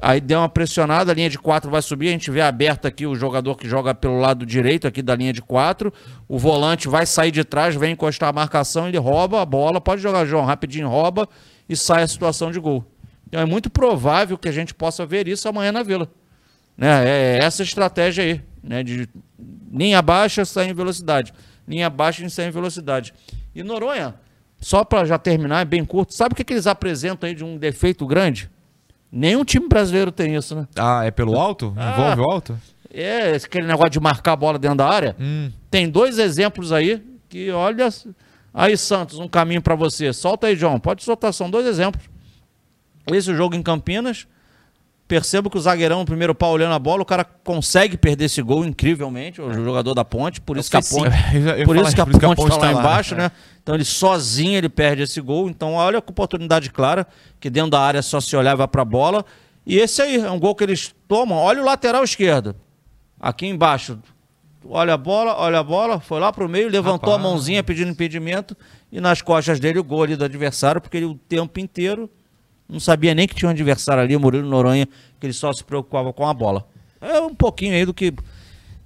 [0.00, 2.08] Aí deu uma pressionada, a linha de quatro vai subir.
[2.08, 5.32] A gente vê aberto aqui o jogador que joga pelo lado direito aqui da linha
[5.32, 5.92] de quatro.
[6.28, 9.80] O volante vai sair de trás, vem encostar a marcação, ele rouba a bola.
[9.80, 11.28] Pode jogar, João, rapidinho rouba
[11.68, 12.84] e sai a situação de gol.
[13.26, 16.08] Então é muito provável que a gente possa ver isso amanhã na Vila.
[16.76, 17.08] Né?
[17.08, 18.84] É essa estratégia aí, né?
[18.84, 19.08] De
[19.72, 21.34] linha baixa, sair em velocidade.
[21.66, 23.12] Linha baixa sair em velocidade.
[23.52, 24.14] E Noronha,
[24.60, 27.44] só para já terminar, é bem curto, sabe o que, que eles apresentam aí de
[27.44, 28.48] um defeito grande?
[29.10, 30.68] Nenhum time brasileiro tem isso, né?
[30.76, 31.72] Ah, é pelo alto?
[31.76, 32.58] Ah, Envolve o alto?
[32.92, 35.16] É, aquele negócio de marcar a bola dentro da área.
[35.18, 35.50] Hum.
[35.70, 37.88] Tem dois exemplos aí que, olha.
[38.52, 40.12] Aí, Santos, um caminho para você.
[40.12, 40.80] Solta aí, João.
[40.80, 42.04] Pode soltar, são dois exemplos.
[43.06, 44.26] Esse jogo em Campinas.
[45.08, 48.42] Percebo que o zagueirão, no primeiro pau olhando a bola, o cara consegue perder esse
[48.42, 52.34] gol incrivelmente, o jogador da ponte, por isso que a ponte, por isso que a
[52.34, 53.30] ponte está lá embaixo, né?
[53.62, 55.48] Então ele sozinho ele perde esse gol.
[55.48, 57.06] Então olha que oportunidade clara,
[57.40, 59.24] que dentro da área só se olhar vai para a bola.
[59.64, 61.38] E esse aí é um gol que eles tomam.
[61.38, 62.54] Olha o lateral esquerdo.
[63.18, 63.98] Aqui embaixo.
[64.66, 67.26] Olha a bola, olha a bola, foi lá para o meio, levantou Rapaz.
[67.26, 68.54] a mãozinha pedindo impedimento
[68.92, 72.10] e nas costas dele o gol ali do adversário, porque ele o tempo inteiro
[72.68, 74.86] não sabia nem que tinha um adversário ali, o Murilo Noronha,
[75.18, 76.66] que ele só se preocupava com a bola.
[77.00, 78.12] É um pouquinho aí do que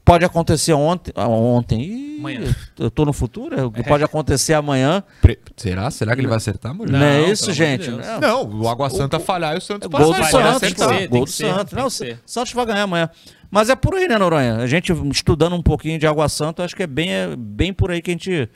[0.04, 1.12] pode acontecer ontem.
[1.16, 1.80] Ah, ontem.
[1.80, 2.56] Ih, amanhã.
[2.78, 3.58] Eu tô no futuro?
[3.58, 3.82] É o que é.
[3.82, 5.02] pode acontecer amanhã.
[5.20, 5.90] Pre será?
[5.90, 6.96] Será que ele vai acertar, Murilo?
[6.96, 7.84] Não, não é isso, gente.
[7.84, 8.20] De não.
[8.20, 10.04] não, o Água Santa o, falhar e o Santos passar.
[10.04, 11.06] Gol do Santos, tá.
[11.06, 11.72] Gol do Santos.
[11.72, 13.10] Não, o Santos vai ganhar amanhã.
[13.50, 14.56] Mas é por aí, né, Noronha?
[14.56, 17.90] A gente estudando um pouquinho de Água Santa, acho que é bem, é bem por
[17.90, 18.48] aí que a gente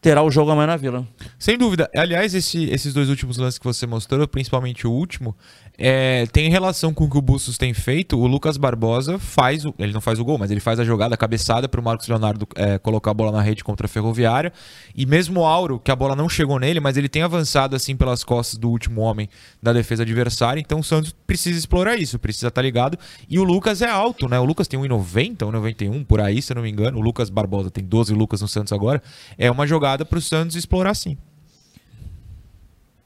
[0.00, 1.06] terá o jogo amanhã na Vila.
[1.38, 1.90] Sem dúvida.
[1.94, 5.36] Aliás, esse, esses dois últimos lances que você mostrou, principalmente o último,
[5.76, 8.18] é, tem relação com o que o Bustos tem feito.
[8.18, 11.14] O Lucas Barbosa faz, o, ele não faz o gol, mas ele faz a jogada,
[11.14, 14.52] a cabeçada para o Marcos Leonardo é, colocar a bola na rede contra a Ferroviária.
[14.94, 17.94] E mesmo o Auro, que a bola não chegou nele, mas ele tem avançado assim
[17.94, 19.28] pelas costas do último homem
[19.62, 20.60] da defesa adversária.
[20.60, 22.98] Então o Santos precisa explorar isso, precisa estar tá ligado.
[23.28, 24.38] E o Lucas é alto, né?
[24.38, 26.98] O Lucas tem 1,90, 1,91 por aí, se eu não me engano.
[26.98, 29.02] O Lucas Barbosa tem 12 Lucas no Santos agora.
[29.36, 31.16] É uma jogada para o Santos explorar sim.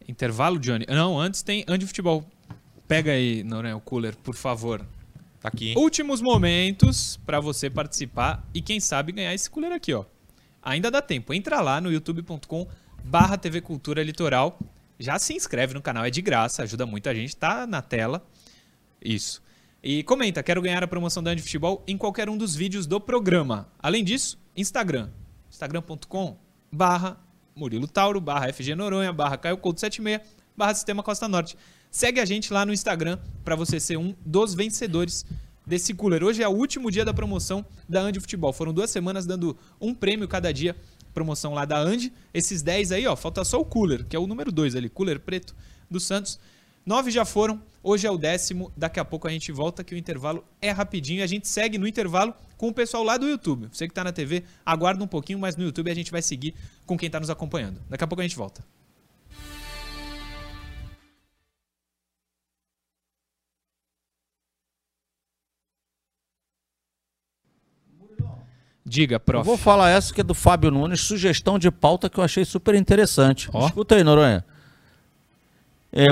[0.07, 0.85] Intervalo, Johnny?
[0.89, 2.25] Não, antes tem Andy Futebol.
[2.87, 4.85] Pega aí, Noronha, o cooler, por favor.
[5.41, 5.75] Tá aqui.
[5.77, 10.05] Últimos momentos para você participar e quem sabe ganhar esse cooler aqui, ó.
[10.63, 11.35] Ainda dá tempo.
[11.35, 12.67] Entra lá no youtube.com
[13.05, 14.59] barra TV Cultura Litoral.
[14.99, 17.37] Já se inscreve no canal, é de graça, ajuda muita gente.
[17.37, 18.27] Tá na tela.
[19.03, 19.43] Isso.
[19.83, 22.99] E comenta, quero ganhar a promoção da Andy Futebol em qualquer um dos vídeos do
[22.99, 23.69] programa.
[23.79, 25.11] Além disso, Instagram.
[25.51, 26.44] instagram.com
[26.75, 27.17] barra
[27.55, 30.21] Murilo Tauro, barra FG Noronha, barra Caio Couto 76,
[30.57, 31.57] barra Sistema Costa Norte.
[31.91, 35.25] Segue a gente lá no Instagram para você ser um dos vencedores
[35.65, 36.25] desse cooler.
[36.25, 38.53] Hoje é o último dia da promoção da Andy Futebol.
[38.53, 40.75] Foram duas semanas dando um prêmio cada dia.
[41.15, 42.13] Promoção lá da Andy.
[42.35, 45.21] Esses 10 aí, ó, falta só o cooler, que é o número 2 ali, cooler
[45.21, 45.55] preto
[45.89, 46.41] do Santos.
[46.87, 48.71] Nove já foram, hoje é o décimo.
[48.77, 51.25] Daqui a pouco a gente volta, que o intervalo é rapidinho.
[51.25, 53.69] A gente segue no intervalo com o pessoal lá do YouTube.
[53.73, 56.55] Você que está na TV, aguarda um pouquinho, mas no YouTube a gente vai seguir
[56.85, 57.81] com quem está nos acompanhando.
[57.89, 58.63] Daqui a pouco a gente volta.
[68.87, 69.39] Diga, prof.
[69.41, 72.45] Eu vou falar essa que é do Fábio Nunes, sugestão de pauta que eu achei
[72.45, 73.49] super interessante.
[73.51, 73.65] Oh.
[73.65, 74.45] Escuta aí, Noronha.
[75.91, 76.09] É,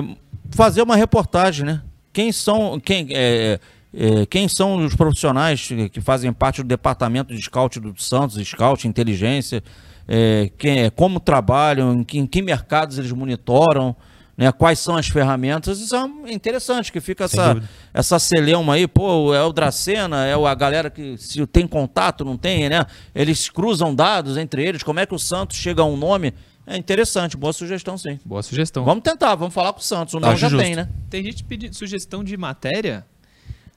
[0.51, 1.83] fazer uma reportagem, né?
[2.13, 3.59] Quem são, quem, é,
[3.95, 8.87] é, quem são os profissionais que fazem parte do departamento de scout do Santos, scout,
[8.87, 9.63] inteligência,
[10.07, 13.97] é, quem, como trabalham, em que, em que mercados eles monitoram,
[14.37, 14.51] né?
[14.51, 15.79] Quais são as ferramentas?
[15.79, 17.63] Isso é interessante, que fica essa,
[17.93, 22.37] essa celeuma aí, pô, é o Dracena, é a galera que se tem contato, não
[22.37, 22.85] tem, né?
[23.15, 26.33] Eles cruzam dados entre eles, como é que o Santos chega a um nome?
[26.67, 28.19] É interessante, boa sugestão, sim.
[28.25, 28.85] Boa sugestão.
[28.85, 30.15] Vamos tentar, vamos falar com o Santos.
[30.15, 30.63] O nome já justo.
[30.63, 30.89] tem, né?
[31.11, 33.05] Tem gente pedindo sugestão de matéria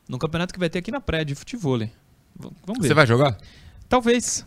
[0.07, 1.79] no campeonato que vai ter aqui na praia de futebol.
[2.37, 2.87] Vamos ver.
[2.87, 3.37] Você vai jogar?
[3.89, 4.45] Talvez.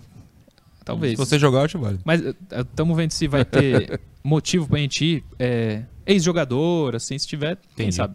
[0.85, 1.13] Talvez.
[1.13, 1.99] Se você jogar, eu te vale.
[2.05, 5.25] Mas estamos vendo se vai ter motivo pra gente ir.
[5.39, 7.75] É, ex-jogador, assim, se tiver, Entendi.
[7.77, 8.15] quem sabe.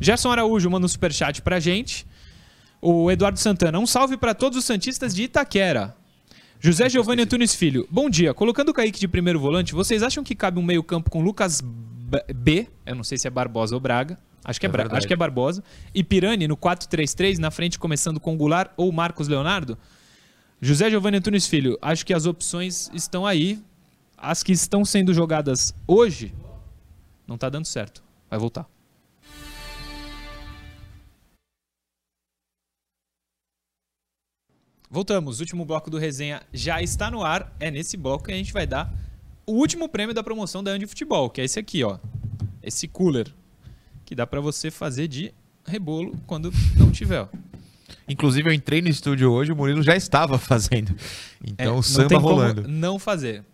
[0.00, 2.06] Gerson Araújo manda um superchat pra gente.
[2.80, 5.94] O Eduardo Santana, um salve para todos os Santistas de Itaquera.
[6.62, 8.34] José Giovanni Antunes Filho, bom dia.
[8.34, 12.68] Colocando o Kaique de primeiro volante, vocês acham que cabe um meio-campo com Lucas B?
[12.84, 14.18] Eu não sei se é Barbosa ou Braga.
[14.44, 15.64] Acho que é, é acho que é Barbosa.
[15.94, 19.78] E Pirani no 4-3-3, na frente começando com Goulart ou Marcos Leonardo?
[20.60, 23.58] José Giovanni Antunes Filho, acho que as opções estão aí.
[24.18, 26.34] As que estão sendo jogadas hoje,
[27.26, 28.04] não está dando certo.
[28.28, 28.68] Vai voltar.
[34.92, 37.54] Voltamos, o último bloco do resenha já está no ar.
[37.60, 38.92] É nesse bloco que a gente vai dar
[39.46, 41.98] o último prêmio da promoção da Andi Futebol, que é esse aqui, ó.
[42.60, 43.32] Esse cooler.
[44.04, 45.32] Que dá para você fazer de
[45.64, 47.28] rebolo quando não tiver, ó.
[48.08, 50.92] Inclusive, eu entrei no estúdio hoje, o Murilo já estava fazendo.
[51.44, 52.66] Então, é, samba rolando.
[52.66, 53.44] não fazer.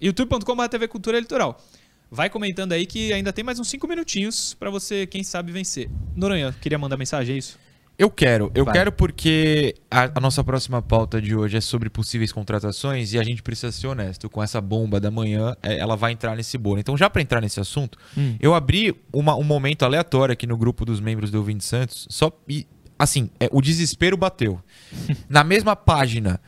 [0.00, 1.62] youtube.com.br TV Cultura Eleitoral.
[2.10, 5.90] Vai comentando aí que ainda tem mais uns 5 minutinhos para você, quem sabe, vencer.
[6.16, 7.58] Noronha, queria mandar mensagem, é isso?
[8.00, 8.72] Eu quero, eu Vai.
[8.72, 13.22] quero porque a, a, nossa próxima pauta de hoje é sobre possíveis contratações e a
[13.22, 14.26] gente precisa ser honesto.
[14.30, 16.80] Com essa bomba da manhã, é, ela vai entrar nesse bolo.
[16.80, 18.36] Então, já para entrar nesse assunto, hum.
[18.40, 22.32] eu abri uma, um momento aleatório aqui no grupo dos membros do Ouvinte Santos, só
[22.48, 22.66] e,
[22.98, 24.58] assim, é, o desespero bateu.
[25.28, 26.40] Na mesma página,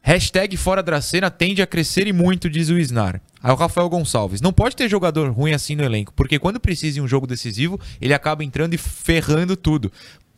[0.00, 3.20] hashtag Fora Dracena tende a crescer e muito, diz o Isnar.
[3.42, 4.40] Aí o Rafael Gonçalves.
[4.40, 7.80] Não pode ter jogador ruim assim no elenco, porque quando precisa em um jogo decisivo,
[8.00, 9.90] ele acaba entrando e ferrando tudo.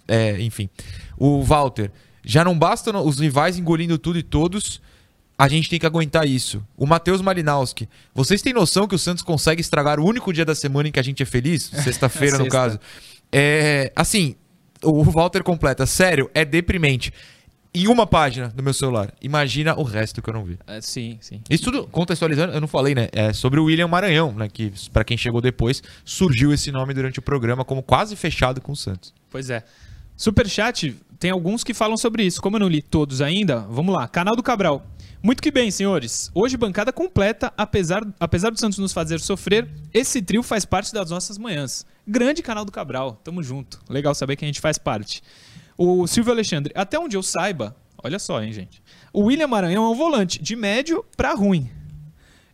[0.09, 0.69] É, enfim.
[1.17, 1.93] O Walter.
[2.25, 4.81] Já não basta os rivais engolindo tudo e todos.
[5.37, 6.65] A gente tem que aguentar isso.
[6.77, 7.89] O Matheus Malinowski.
[8.13, 10.99] Vocês têm noção que o Santos consegue estragar o único dia da semana em que
[10.99, 11.71] a gente é feliz?
[11.85, 12.81] Sexta-feira, no caso.
[13.31, 14.35] É, assim,
[14.83, 15.87] o Walter completa.
[15.87, 17.13] Sério, é deprimente
[17.75, 19.13] em uma página do meu celular.
[19.21, 20.59] Imagina o resto que eu não vi.
[20.67, 21.41] É, sim, sim.
[21.49, 23.09] Isso tudo contextualizando, eu não falei, né?
[23.13, 24.49] É sobre o William Maranhão, né?
[24.49, 28.73] Que, para quem chegou depois, surgiu esse nome durante o programa como quase fechado com
[28.73, 29.15] o Santos.
[29.31, 29.63] Pois é.
[30.19, 32.43] Superchat, tem alguns que falam sobre isso.
[32.43, 34.09] Como eu não li todos ainda, vamos lá.
[34.09, 34.85] Canal do Cabral.
[35.23, 36.29] Muito que bem, senhores.
[36.35, 41.11] Hoje bancada completa, apesar, apesar do Santos nos fazer sofrer, esse trio faz parte das
[41.11, 41.87] nossas manhãs.
[42.05, 43.79] Grande canal do Cabral, tamo junto.
[43.89, 45.23] Legal saber que a gente faz parte.
[45.77, 48.83] O Silvio Alexandre, até onde eu saiba, olha só, hein, gente.
[49.13, 51.71] O William Maranhão é um volante de médio para ruim.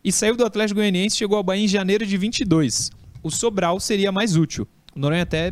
[0.03, 2.91] E saiu do Atlético Goianiense chegou ao Bahia em janeiro de 22.
[3.23, 4.67] O Sobral seria mais útil.
[4.95, 5.51] O Noronha até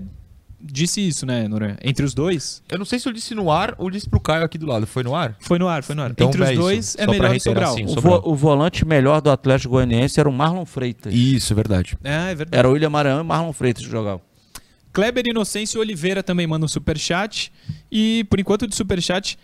[0.64, 1.78] disse isso, né, Noronha?
[1.84, 2.64] Entre os dois.
[2.70, 4.88] Eu não sei se eu disse no ar ou disse pro Caio aqui do lado.
[4.88, 5.36] Foi no ar?
[5.40, 6.12] Foi no ar, foi no ar.
[6.12, 7.74] Então, Entre os é dois é melhor o Sobral.
[7.74, 11.14] Assim, o, vo o, volante melhor do Atlético Goianiense era o Marlon Freitas.
[11.14, 11.98] Isso, é verdade.
[12.04, 12.58] É, é verdade.
[12.58, 14.22] Era o William Maranhão e Marlon Freitas que jogavam.
[14.94, 17.52] Kleber Inocêncio Oliveira também manda um superchat.
[17.92, 19.38] E por enquanto de superchat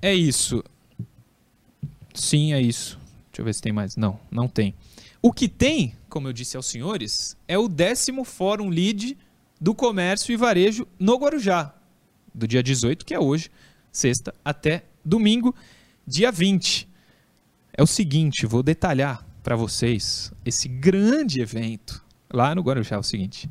[0.00, 0.64] é isso.
[2.14, 2.98] Sim, é isso.
[3.30, 3.96] Deixa eu ver se tem mais.
[3.96, 4.74] Não, não tem.
[5.20, 9.16] O que tem, como eu disse aos senhores, é o décimo Fórum Lead
[9.62, 11.72] do Comércio e Varejo no Guarujá,
[12.34, 13.48] do dia 18, que é hoje,
[13.92, 15.54] sexta, até domingo,
[16.04, 16.88] dia 20.
[17.72, 22.96] É o seguinte, vou detalhar para vocês esse grande evento lá no Guarujá.
[22.96, 23.48] É o seguinte.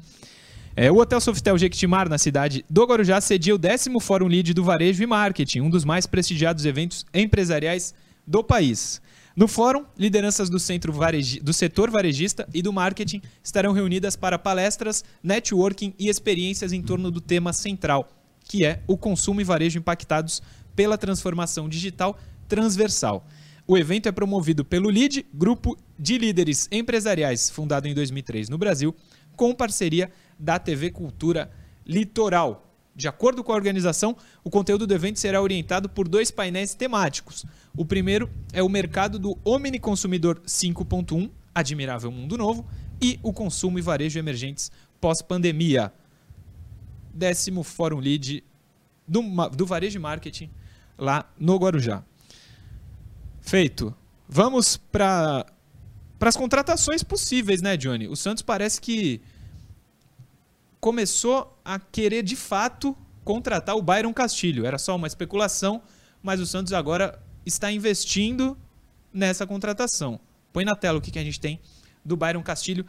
[0.76, 4.66] É, o Hotel Softel Jequitimar, na cidade do Guarujá, cedia o décimo Fórum Lead do
[4.66, 7.96] Varejo e Marketing, um dos mais prestigiados eventos empresariais
[8.28, 9.02] do país.
[9.36, 14.38] No fórum, lideranças do, centro varegi do setor varejista e do marketing estarão reunidas para
[14.38, 18.10] palestras, networking e experiências em torno do tema central,
[18.44, 20.42] que é o consumo e varejo impactados
[20.76, 22.18] pela transformação digital
[22.48, 23.26] transversal.
[23.66, 28.94] O evento é promovido pelo LID, grupo de líderes empresariais fundado em 2003 no Brasil,
[29.38, 31.50] com parceria da TV Cultura
[31.86, 32.71] Litoral.
[33.02, 37.44] De acordo com a organização, o conteúdo do evento será orientado por dois painéis temáticos.
[37.76, 42.64] O primeiro é o mercado do Omniconsumidor 5.1, Admirável Mundo Novo,
[43.02, 45.92] e o consumo e varejo emergentes pós-pandemia.
[47.12, 48.44] Décimo Fórum Lead
[49.08, 50.52] do, do Varejo Marketing
[50.96, 52.04] lá no Guarujá.
[53.42, 53.96] Feito.
[54.30, 55.48] Vamos para
[56.20, 58.08] as contratações possíveis, né, Johnny?
[58.08, 59.22] O Santos parece que
[60.82, 64.66] começou a querer de fato contratar o Byron Castilho.
[64.66, 65.84] Era só uma especulação,
[66.24, 68.58] mas o Santos agora está investindo
[69.14, 70.20] nessa contratação.
[70.52, 71.62] Põe na tela o que, que a gente tem
[72.04, 72.86] do Byron Castilho,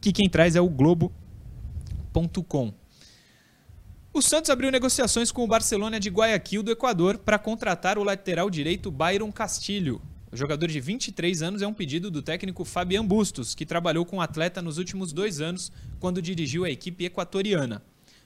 [0.00, 1.14] que quem traz é o Globo.com.
[4.12, 8.50] O Santos abriu negociações com o Barcelona de Guayaquil do Equador para contratar o lateral
[8.50, 10.02] direito Byron Castilho.
[10.30, 14.16] O jogador de 23 anos é um pedido do técnico Fabian Bustos, que trabalhou com
[14.16, 15.70] o atleta nos últimos dois anos,
[16.00, 17.82] quando dirigiu a equipe equatoriana.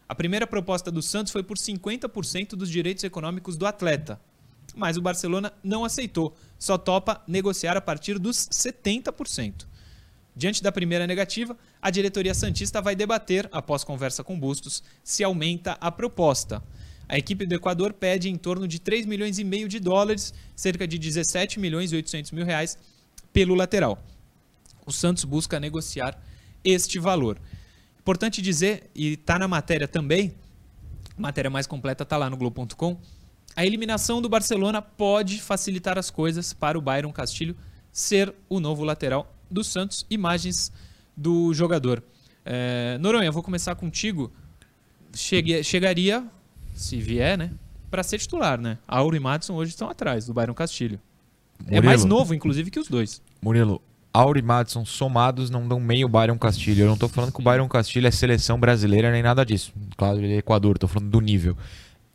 [0.08, 4.18] A primeira proposta do Santos foi por 50% dos direitos econômicos do atleta,
[4.74, 9.66] mas o Barcelona não aceitou, só topa negociar a partir dos 70%.
[10.34, 15.76] Diante da primeira negativa, a diretoria Santista vai debater, após conversa com Bustos, se aumenta
[15.80, 16.62] a proposta.
[17.10, 20.86] A equipe do Equador pede em torno de 3 milhões e meio de dólares, cerca
[20.86, 22.78] de 17 milhões e 800 mil reais,
[23.32, 24.00] pelo lateral.
[24.86, 26.16] O Santos busca negociar
[26.62, 27.36] este valor.
[27.98, 30.32] Importante dizer, e está na matéria também,
[31.18, 32.96] a matéria mais completa está lá no Globo.com,
[33.56, 37.56] a eliminação do Barcelona pode facilitar as coisas para o Byron Castilho
[37.90, 40.06] ser o novo lateral do Santos.
[40.08, 40.70] Imagens
[41.16, 42.04] do jogador.
[42.44, 44.32] É, Noronha, vou começar contigo.
[45.12, 46.30] Chegaria
[46.80, 47.50] se vier, né?
[47.90, 48.78] para ser titular, né?
[48.86, 51.00] Auro e Madison hoje estão atrás do Byron Castilho.
[51.66, 51.84] É Murilo.
[51.84, 53.20] mais novo, inclusive, que os dois.
[53.42, 53.82] Murilo,
[54.14, 56.84] Auro e Madison somados não dão meio Byron Castilho.
[56.84, 59.72] Eu não tô falando que o Byron Castilho é seleção brasileira nem nada disso.
[59.96, 61.56] Claro, ele é Equador, tô falando do nível.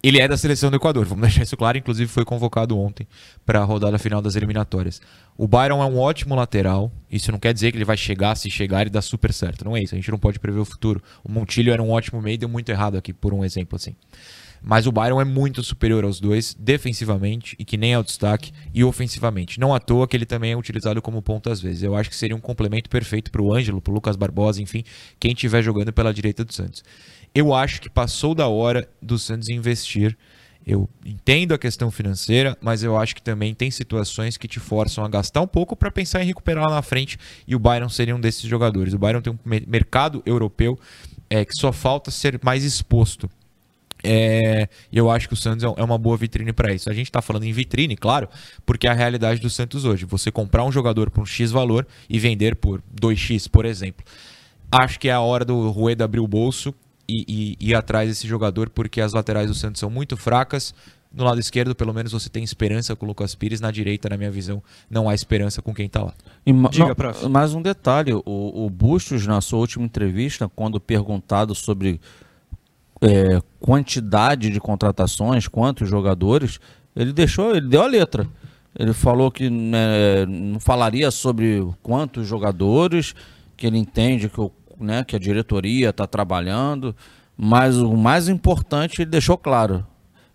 [0.01, 1.77] Ele é da seleção do Equador, vamos deixar isso claro.
[1.77, 3.07] Inclusive foi convocado ontem
[3.45, 5.01] para a rodada final das eliminatórias.
[5.37, 6.91] O Byron é um ótimo lateral.
[7.11, 9.65] Isso não quer dizer que ele vai chegar, se chegar e dar super certo.
[9.65, 11.01] Não é isso, a gente não pode prever o futuro.
[11.23, 13.95] O Montilho era um ótimo meio, deu muito errado aqui, por um exemplo assim.
[14.67, 18.51] Mas o Byron é muito superior aos dois, defensivamente, e que nem é o destaque,
[18.73, 19.59] e ofensivamente.
[19.59, 21.83] Não à toa que ele também é utilizado como ponta às vezes.
[21.83, 24.83] Eu acho que seria um complemento perfeito para o Ângelo, para o Lucas Barbosa, enfim,
[25.19, 26.83] quem estiver jogando pela direita do Santos.
[27.33, 30.17] Eu acho que passou da hora do Santos investir.
[30.65, 35.05] Eu entendo a questão financeira, mas eu acho que também tem situações que te forçam
[35.05, 38.15] a gastar um pouco para pensar em recuperar lá na frente, e o Byron seria
[38.15, 38.95] um desses jogadores.
[38.95, 39.37] O Byron tem um
[39.67, 40.79] mercado europeu
[41.29, 43.29] é, que só falta ser mais exposto.
[44.03, 46.89] É, eu acho que o Santos é, é uma boa vitrine para isso.
[46.89, 48.29] A gente está falando em vitrine, claro,
[48.65, 50.05] porque é a realidade do Santos hoje.
[50.05, 54.05] Você comprar um jogador por um X valor e vender por 2X, por exemplo.
[54.71, 56.73] Acho que é a hora do Rueda abrir o bolso
[57.07, 60.73] e, e, ir atrás desse jogador, porque as laterais do Santos são muito fracas.
[61.13, 63.61] No lado esquerdo, pelo menos, você tem esperança com o Lucas Pires.
[63.61, 66.13] Na direita, na minha visão, não há esperança com quem está lá.
[66.45, 67.29] E, Diga, não, prof.
[67.29, 72.01] Mais um detalhe: o, o Bustos, na sua última entrevista, quando perguntado sobre
[73.01, 76.59] é, quantidade de contratações, quantos jogadores,
[76.95, 78.27] ele deixou, ele deu a letra.
[78.77, 83.15] Ele falou que né, não falaria sobre quantos jogadores,
[83.55, 86.95] que ele entende que, o, né, que a diretoria está trabalhando,
[87.37, 89.85] mas o mais importante ele deixou claro.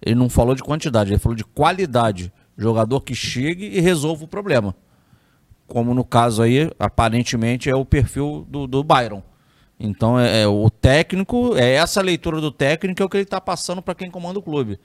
[0.00, 2.32] Ele não falou de quantidade, ele falou de qualidade.
[2.56, 4.74] Jogador que chegue e resolva o problema.
[5.66, 9.22] Como no caso aí, aparentemente é o perfil do, do Byron.
[9.80, 13.40] Então é, é, o técnico, é essa leitura do técnico é o que ele está
[13.40, 14.78] passando para quem comanda o clube.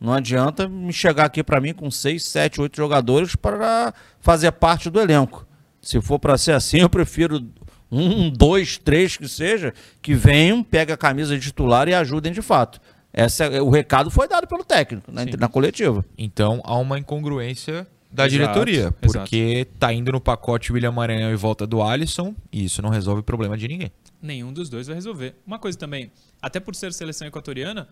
[0.00, 4.90] Não adianta me chegar aqui para mim com seis, sete, oito jogadores para fazer parte
[4.90, 5.46] do elenco.
[5.80, 7.46] Se for para ser assim, eu prefiro
[7.92, 9.72] um, dois, três que seja,
[10.02, 12.80] que venham, peguem a camisa de titular e ajudem de fato.
[13.12, 16.04] Essa, é, o recado foi dado pelo técnico né, na coletiva.
[16.18, 19.70] Então há uma incongruência da exato, diretoria, porque exato.
[19.78, 23.24] tá indo no pacote William Maranhão e volta do Alisson, e isso não resolve o
[23.24, 23.92] problema de ninguém
[24.22, 25.34] nenhum dos dois vai resolver.
[25.46, 27.88] Uma coisa também, até por ser seleção equatoriana,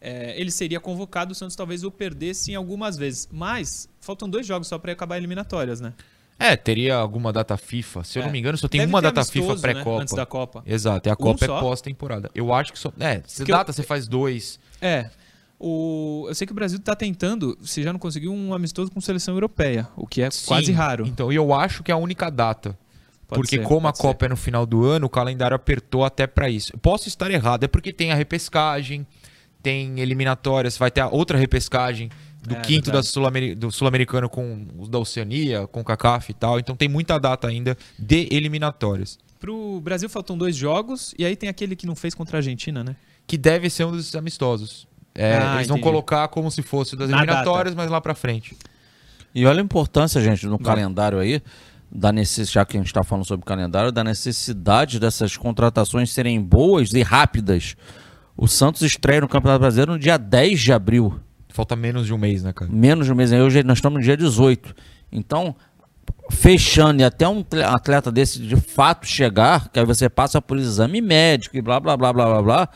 [0.00, 3.28] é, ele seria convocado, o Santos talvez o perdesse em algumas vezes.
[3.30, 5.92] Mas faltam dois jogos só para acabar eliminatórias, né?
[6.38, 8.04] É, teria alguma data FIFA.
[8.04, 8.32] Se eu não é.
[8.32, 9.96] me engano, só tem Deve uma data FIFA né, pré-Copa.
[9.96, 10.02] Né?
[10.02, 10.62] Antes da Copa.
[10.66, 11.58] Exato, e a um Copa é só?
[11.58, 12.30] é pós-temporada.
[12.34, 12.92] Eu acho que só.
[13.00, 13.74] É, se Porque data, eu...
[13.74, 14.60] você faz dois.
[14.80, 15.10] É.
[15.58, 16.26] O...
[16.28, 19.34] Eu sei que o Brasil está tentando, se já não conseguiu, um amistoso com seleção
[19.34, 21.06] europeia, o que é Sim, quase raro.
[21.06, 22.78] Então, eu acho que é a única data
[23.26, 24.26] Pode porque ser, como a Copa ser.
[24.26, 26.76] é no final do ano, o calendário apertou até para isso.
[26.78, 29.06] Posso estar errado, é porque tem a repescagem,
[29.62, 32.08] tem eliminatórias, vai ter a outra repescagem
[32.46, 33.24] do é, quinto da Sul
[33.56, 36.60] do sul-americano com os da Oceania, com o CACAF e tal.
[36.60, 39.18] Então tem muita data ainda de eliminatórias.
[39.40, 42.84] Pro Brasil faltam dois jogos e aí tem aquele que não fez contra a Argentina,
[42.84, 42.94] né?
[43.26, 44.86] Que deve ser um dos amistosos.
[45.16, 47.82] É, ah, eles vão colocar como se fosse das Na eliminatórias, data.
[47.82, 48.56] mas lá para frente.
[49.34, 51.42] E olha a importância, gente, no calendário aí
[51.90, 56.12] da necessidade, já que a gente está falando sobre o calendário, da necessidade dessas contratações
[56.12, 57.76] serem boas e rápidas.
[58.36, 61.18] O Santos estreia no Campeonato Brasileiro no dia 10 de abril.
[61.48, 62.70] Falta menos de um mês, né, cara?
[62.70, 63.32] Menos de um mês.
[63.32, 64.74] Hoje nós estamos no dia 18.
[65.10, 65.56] Então,
[66.30, 71.00] fechando e até um atleta desse de fato chegar, que aí você passa por exame
[71.00, 72.68] médico e blá, blá, blá, blá, blá, blá,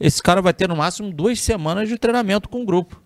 [0.00, 3.00] esse cara vai ter no máximo duas semanas de treinamento com o grupo.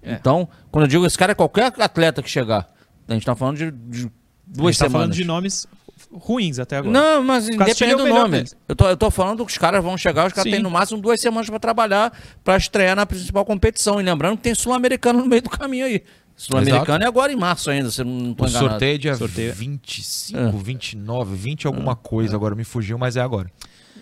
[0.00, 0.12] É.
[0.12, 2.72] Então, quando eu digo esse cara é qualquer atleta que chegar.
[3.08, 4.10] A gente tá falando de, de
[4.46, 4.92] duas tá semanas.
[4.92, 5.66] falando de nomes
[6.12, 6.92] ruins até agora.
[6.92, 8.44] Não, mas independente é do nome.
[8.68, 11.00] Eu tô, eu tô falando que os caras vão chegar, os caras têm no máximo
[11.00, 14.00] duas semanas para trabalhar para estrear na principal competição.
[14.00, 16.02] E lembrando que tem Sul-Americano no meio do caminho aí.
[16.36, 18.70] Sul-Americano é agora em março ainda, se não tô o enganado.
[18.70, 19.54] sorteio é dia sorteio.
[19.54, 20.50] 25, é.
[20.50, 21.96] 29, 20 alguma é.
[22.00, 23.50] coisa, agora me fugiu, mas é agora.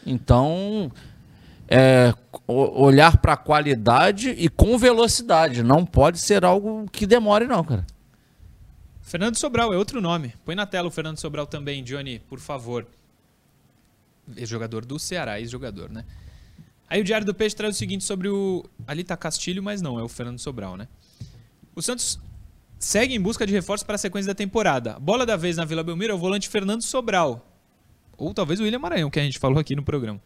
[0.07, 0.91] Então,
[1.69, 2.15] é,
[2.47, 5.63] olhar para a qualidade e com velocidade.
[5.63, 7.87] Não pode ser algo que demore, não, cara.
[9.01, 10.35] Fernando Sobral é outro nome.
[10.45, 12.87] Põe na tela o Fernando Sobral também, Johnny, por favor.
[14.37, 16.05] Ex-jogador do Ceará, ex-jogador, né?
[16.89, 18.65] Aí o Diário do Peixe traz o seguinte sobre o.
[18.87, 20.89] Ali tá Castilho, mas não, é o Fernando Sobral, né?
[21.75, 22.21] O Santos
[22.79, 24.99] segue em busca de reforços para a sequência da temporada.
[24.99, 27.47] Bola da vez na Vila Belmiro é o volante Fernando Sobral.
[28.17, 30.21] Ou talvez o William Maranhão, que a gente falou aqui no programa.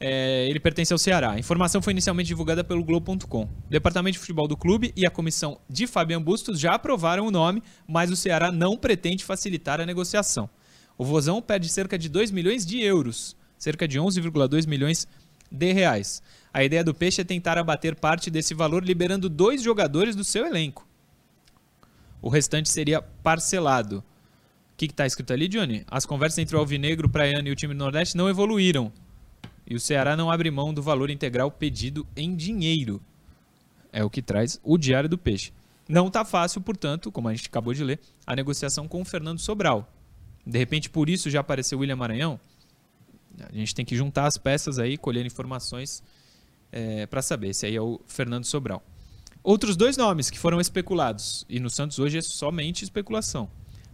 [0.00, 1.32] É, ele pertence ao Ceará.
[1.32, 3.42] A informação foi inicialmente divulgada pelo Globo.com.
[3.42, 7.30] O departamento de futebol do clube e a comissão de Fabian Bustos já aprovaram o
[7.30, 10.48] nome, mas o Ceará não pretende facilitar a negociação.
[10.96, 15.08] O Vozão pede cerca de 2 milhões de euros, cerca de 11,2 milhões
[15.50, 16.22] de reais.
[16.52, 20.46] A ideia do Peixe é tentar abater parte desse valor liberando dois jogadores do seu
[20.46, 20.86] elenco.
[22.20, 23.98] O restante seria parcelado.
[23.98, 25.84] O que está escrito ali, Johnny?
[25.88, 28.92] As conversas entre o Alvinegro, Praiano e o time do Nordeste não evoluíram.
[29.68, 33.02] E o Ceará não abre mão do valor integral pedido em dinheiro.
[33.92, 35.52] É o que traz o Diário do Peixe.
[35.86, 39.38] Não está fácil, portanto, como a gente acabou de ler, a negociação com o Fernando
[39.38, 39.92] Sobral.
[40.46, 42.40] De repente, por isso já apareceu o William Maranhão.
[43.38, 46.02] A gente tem que juntar as peças aí, colher informações
[46.72, 47.48] é, para saber.
[47.48, 48.82] Esse aí é o Fernando Sobral.
[49.42, 53.50] Outros dois nomes que foram especulados, e no Santos hoje é somente especulação: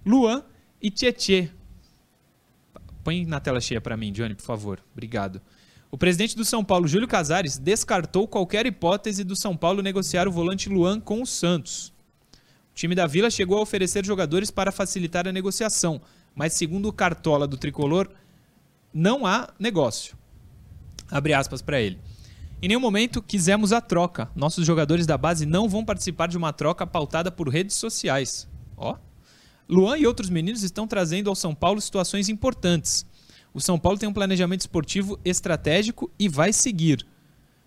[0.06, 0.44] Luan
[0.80, 1.50] e Tietê.
[3.02, 4.82] Põe na tela cheia para mim, Johnny, por favor.
[4.92, 5.40] Obrigado.
[5.94, 10.32] O presidente do São Paulo, Júlio Casares, descartou qualquer hipótese do São Paulo negociar o
[10.32, 11.94] volante Luan com o Santos.
[12.72, 16.00] O time da Vila chegou a oferecer jogadores para facilitar a negociação,
[16.34, 18.10] mas segundo o Cartola do Tricolor,
[18.92, 20.16] não há negócio.
[21.08, 22.00] Abre aspas para ele.
[22.60, 24.28] Em nenhum momento quisemos a troca.
[24.34, 28.48] Nossos jogadores da base não vão participar de uma troca pautada por redes sociais.
[28.76, 28.96] Ó.
[29.68, 33.06] Luan e outros meninos estão trazendo ao São Paulo situações importantes.
[33.54, 37.06] O São Paulo tem um planejamento esportivo estratégico e vai seguir.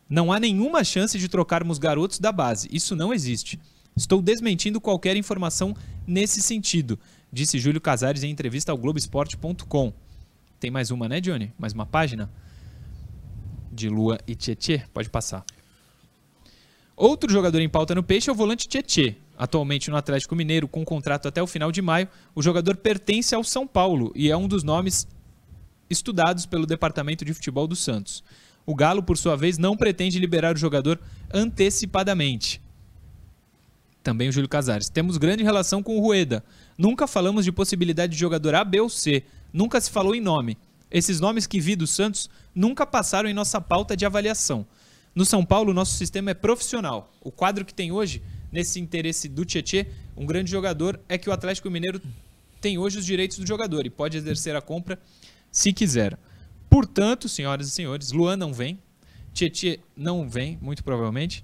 [0.09, 2.67] Não há nenhuma chance de trocarmos garotos da base.
[2.69, 3.57] Isso não existe.
[3.95, 5.73] Estou desmentindo qualquer informação
[6.05, 6.99] nesse sentido,
[7.31, 9.93] disse Júlio Casares em entrevista ao Globoesporte.com.
[10.59, 11.53] Tem mais uma, né, Johnny?
[11.57, 12.29] Mais uma página?
[13.71, 14.83] De Lua e Tietê.
[14.93, 15.45] Pode passar.
[16.95, 19.15] Outro jogador em pauta no Peixe é o volante Tietê.
[19.37, 23.43] Atualmente no Atlético Mineiro, com contrato até o final de maio, o jogador pertence ao
[23.43, 25.07] São Paulo e é um dos nomes
[25.89, 28.23] estudados pelo Departamento de Futebol do Santos.
[28.65, 30.99] O Galo, por sua vez, não pretende liberar o jogador
[31.33, 32.61] antecipadamente.
[34.03, 34.89] Também o Júlio Casares.
[34.89, 36.43] Temos grande relação com o Rueda.
[36.77, 39.23] Nunca falamos de possibilidade de jogador A, B ou C.
[39.51, 40.57] Nunca se falou em nome.
[40.89, 44.65] Esses nomes que vi do Santos nunca passaram em nossa pauta de avaliação.
[45.13, 47.11] No São Paulo, nosso sistema é profissional.
[47.21, 48.21] O quadro que tem hoje,
[48.51, 52.01] nesse interesse do Tietê, um grande jogador, é que o Atlético Mineiro
[52.61, 54.99] tem hoje os direitos do jogador e pode exercer a compra
[55.57, 56.19] se quiser.
[56.69, 58.79] Portanto, senhoras e senhores, Luan não vem,
[59.33, 61.43] Tietê não vem, muito provavelmente.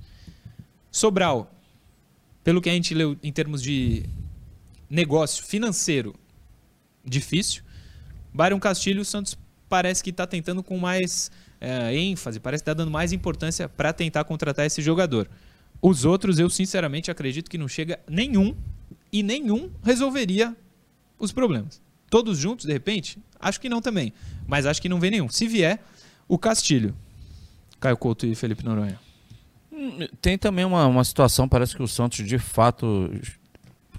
[0.91, 1.51] Sobral,
[2.43, 4.05] pelo que a gente leu em termos de
[4.88, 6.14] negócio financeiro,
[7.03, 7.64] difícil.
[8.32, 9.36] Byron Castilho, o Santos
[9.68, 13.91] parece que está tentando com mais é, ênfase, parece que está dando mais importância para
[13.91, 15.28] tentar contratar esse jogador.
[15.82, 18.55] Os outros, eu sinceramente acredito que não chega nenhum
[19.11, 20.55] e nenhum resolveria
[21.18, 21.82] os problemas.
[22.14, 23.18] Todos juntos, de repente?
[23.39, 24.14] Acho que não também.
[24.45, 25.28] Mas acho que não vem nenhum.
[25.30, 25.84] Se vier,
[26.28, 26.93] o Castilho.
[27.80, 28.99] Caio Couto e Felipe Noronha.
[29.72, 33.09] Hum, tem também uma, uma situação, parece que o Santos de fato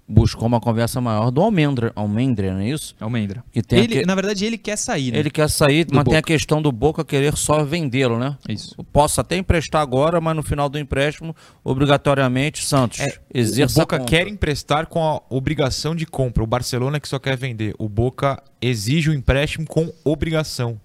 [0.07, 2.95] buscou uma conversa maior do Almendra, Almendra, não é isso?
[3.01, 3.43] Almendra.
[3.51, 4.07] Que tem ele, que...
[4.07, 5.19] Na verdade, ele quer sair, né?
[5.19, 6.11] Ele quer sair, do mas Boca.
[6.11, 8.37] tem a questão do Boca querer só vendê-lo, né?
[8.49, 8.77] Isso.
[8.93, 13.99] Posso até emprestar agora, mas no final do empréstimo, obrigatoriamente, Santos, É, exerça o Boca
[14.01, 16.43] quer emprestar com a obrigação de compra.
[16.43, 17.75] O Barcelona que só quer vender.
[17.79, 20.81] O Boca exige o empréstimo com obrigação.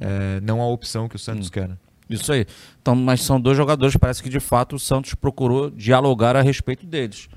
[0.00, 1.52] É, não a opção que o Santos Hum.
[1.52, 1.68] quer.
[1.68, 1.76] né?
[2.08, 2.44] Isso aí.
[2.82, 6.84] Então, mas são dois jogadores, parece que de fato o Santos procurou dialogar a respeito
[6.86, 7.28] deles.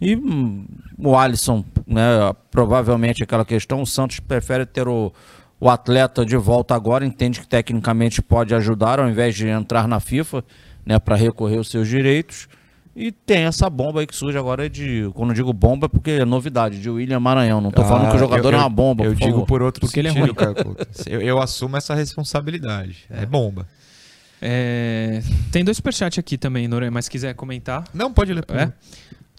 [0.00, 0.66] E hum,
[0.98, 2.02] o Alisson, né,
[2.50, 5.12] provavelmente aquela questão, o Santos prefere ter o,
[5.60, 10.00] o atleta de volta agora, entende que tecnicamente pode ajudar ao invés de entrar na
[10.00, 10.44] FIFA,
[10.84, 12.48] né, para recorrer aos seus direitos.
[12.96, 16.12] E tem essa bomba aí que surge agora de, quando eu digo bomba, é porque
[16.12, 17.60] é novidade, de William Maranhão.
[17.60, 19.46] Não tô falando que o jogador Ah, eu- é uma bomba, Eu por digo favor.
[19.46, 20.32] por outro Porque ele é sentido,
[20.64, 20.76] ruim.
[21.06, 23.04] Eu, eu assumo essa responsabilidade.
[23.10, 23.66] É, bomba.
[24.40, 27.82] É, Tem dois superchats aqui também, Noronha, mas se quiser comentar.
[27.94, 28.44] Não, pode ler.
[28.44, 28.72] pode É?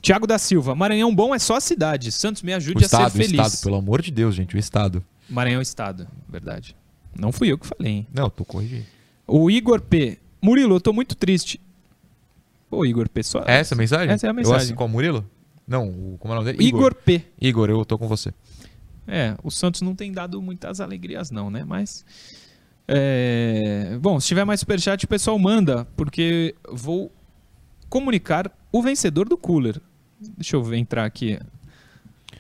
[0.06, 2.12] Tiago da Silva, Maranhão bom é só a cidade.
[2.12, 3.48] Santos me O ajude a Estado, ser o feliz.
[3.48, 5.04] Estado, pelo amor de Deus, gente, o Estado.
[5.28, 6.76] Maranhão Estado, verdade.
[7.20, 8.08] Não fui eu que falei, hein?
[8.14, 8.86] Não, tô corrigindo.
[9.26, 10.20] O Igor P.
[10.40, 11.60] Murilo, eu tô muito triste.
[12.70, 13.24] Pô, Igor P.
[13.24, 13.40] Só...
[13.48, 14.14] É essa a mensagem?
[14.14, 14.58] Essa é a Eu mensagem.
[14.58, 15.28] assino com o Murilo?
[15.68, 16.64] Não, o, como é o nome dele?
[16.64, 17.24] Igor P.
[17.42, 18.32] Igor, eu tô com você.
[19.08, 21.64] É, o Santos não tem dado muitas alegrias, não, né?
[21.64, 22.06] Mas.
[22.88, 27.12] é, Bom, se tiver mais superchat, o pessoal manda, porque vou
[27.90, 29.82] comunicar o vencedor do cooler.
[30.38, 31.40] Deixa eu ver, entrar aqui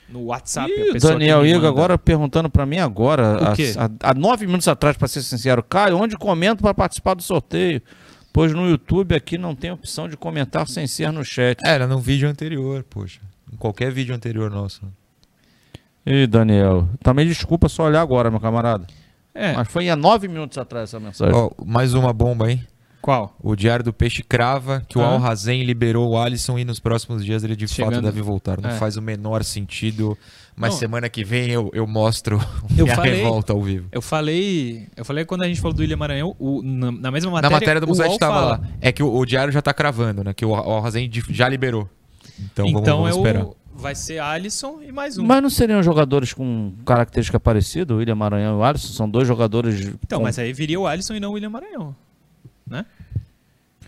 [0.10, 0.72] no WhatsApp.
[0.72, 1.68] a Ih, Daniel me Igo manda.
[1.70, 3.38] agora perguntando pra mim agora,
[4.02, 7.82] há- nove minutos atrás, pra ser sincero, Caio, onde comento para participar do sorteio?
[8.32, 11.58] Pois no YouTube aqui não tem opção de comentar sem ser no chat.
[11.66, 13.22] Era num vídeo anterior, poxa.
[13.52, 14.82] Em qualquer vídeo anterior nosso.
[16.06, 18.86] Ih, Daniel, também desculpa só olhar agora, meu camarada.
[19.34, 21.34] É, Mas foi há nove minutos atrás essa mensagem.
[21.34, 22.66] Ó, mais uma bomba, hein?
[23.06, 23.36] Qual?
[23.40, 25.10] O Diário do Peixe crava que o Ah.
[25.10, 27.94] Al Hazen liberou o Alisson e nos próximos dias ele de Chegando.
[27.94, 28.60] fato deve voltar.
[28.60, 28.74] Não É.
[28.80, 30.18] faz o menor sentido.
[30.56, 30.80] Mas Não.
[30.80, 32.40] semana que vem eu, eu mostro
[32.76, 33.90] Eu minha falei- revolta ao vivo.
[33.92, 34.88] Eu falei.
[34.98, 37.50] Eu falei quando a gente falou do William Maranhão, o- na, na mesma matéria.
[37.52, 38.62] Na matéria do o UOL estava lá.
[38.82, 40.34] É que o, o Diário já tá cravando, né?
[40.34, 41.88] Que o Al Hazen já liberou.
[42.40, 43.44] Então, vamos, Então vamos é esperar.
[43.46, 43.56] o.
[43.76, 45.26] Vai ser Alisson e mais um.
[45.26, 48.94] Mas não seriam jogadores com característica parecida, o William Maranhão e o Alisson?
[48.94, 49.80] São dois jogadores.
[50.04, 51.96] Então, com- mas aí viria o Alisson e não o William Maranhão.
[52.68, 52.86] Né?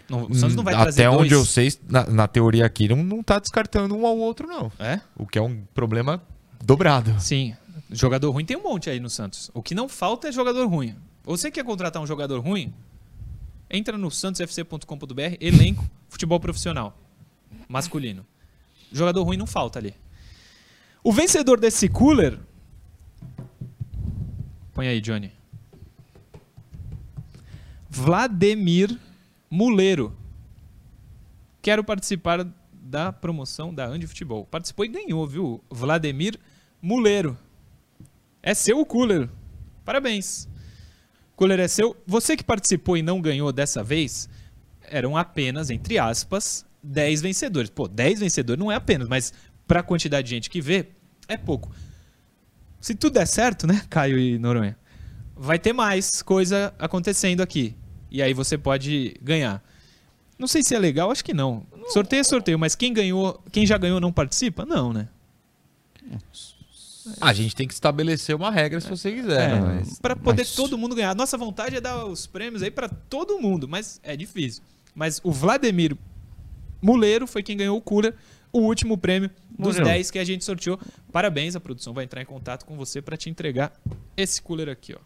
[0.09, 1.21] Não, o Santos não vai Hum, trazer Até dois.
[1.25, 4.71] onde eu sei, na, na teoria aqui, não, não tá descartando um ao outro, não.
[4.79, 5.01] É?
[5.17, 6.21] O que é um problema
[6.63, 7.19] dobrado.
[7.19, 7.55] Sim.
[7.91, 9.49] Jogador ruim tem um monte aí no Santos.
[9.53, 10.95] O que não falta é jogador ruim.
[11.23, 12.73] Você quer contratar um jogador ruim?
[13.69, 16.97] Entra no santosfc.com.br, elenco, futebol profissional.
[17.67, 18.25] Masculino.
[18.93, 19.93] Jogador ruim não falta ali.
[21.03, 22.39] O vencedor desse cooler.
[24.73, 25.31] Põe aí, Johnny.
[27.97, 28.95] Vladimir
[29.49, 30.15] Muleiro.
[31.63, 34.45] Quero participar da promoção da Andi Futebol.
[34.45, 35.63] Participou e ganhou, viu?
[35.67, 36.37] Vladimir
[36.79, 37.35] Muleiro.
[38.43, 39.27] É seu o cooler.
[39.83, 40.47] Parabéns.
[41.35, 41.97] Cooler é seu.
[42.05, 44.29] Você que participou e não ganhou dessa vez,
[44.83, 47.71] eram apenas, entre aspas, 10 vencedores.
[47.71, 49.33] Pô, 10 vencedores não é apenas, mas
[49.67, 50.89] para a quantidade de gente que vê,
[51.27, 51.71] é pouco.
[52.79, 54.77] Se tudo der certo, né, Caio e Noronha,
[55.35, 57.75] vai ter mais coisa acontecendo aqui.
[58.09, 59.63] E aí você pode ganhar.
[60.39, 61.65] Não sei se é legal, acho que não.
[61.89, 64.65] Sorteio é sorteio, mas quem ganhou, quem já ganhou não participa?
[64.65, 65.07] Não, né?
[67.21, 69.49] A gente tem que estabelecer uma regra se você quiser.
[69.51, 69.75] É, né?
[69.79, 71.15] Mas- Pra poder mas- todo mundo ganhar.
[71.15, 74.61] Nossa vontade é dar os prêmios aí pra todo mundo, mas é difícil.
[74.93, 75.95] Mas o Vladimir
[76.81, 78.13] Muleiro foi quem ganhou o cooler,
[78.51, 79.85] o último prêmio dos Murilo.
[79.85, 80.79] 10 que a gente sorteou.
[81.11, 83.71] Parabéns, a produção vai entrar em contato com você pra te entregar
[84.15, 84.99] esse cooler aqui, ó.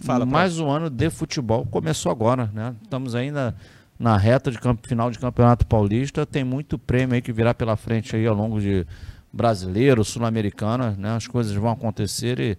[0.00, 2.74] Fala, Mais um ano de futebol começou agora, né?
[2.82, 3.54] Estamos ainda
[3.98, 6.26] na reta de campo, final de campeonato paulista.
[6.26, 8.86] Tem muito prêmio aí que virá pela frente aí ao longo de
[9.32, 11.16] brasileiro, sul-americana, né?
[11.16, 12.58] As coisas vão acontecer e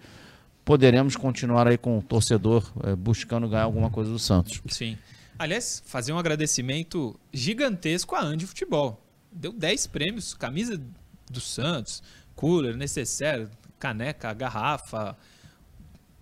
[0.64, 4.62] poderemos continuar aí com o torcedor eh, buscando ganhar alguma coisa do Santos.
[4.68, 4.98] Sim.
[5.40, 9.02] Aliás, fazer um agradecimento gigantesco à Andy Futebol.
[9.32, 10.82] Deu 10 prêmios, camisa
[11.30, 12.02] do Santos,
[12.36, 15.16] cooler, necessaire, caneca, garrafa.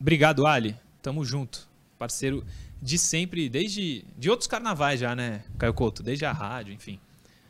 [0.06, 0.76] Obrigado, Ali.
[1.02, 1.68] Tamo junto.
[1.98, 2.46] Parceiro
[2.80, 6.04] de sempre, desde de outros carnavais já, né, Caio Couto?
[6.04, 7.00] Desde a rádio, enfim.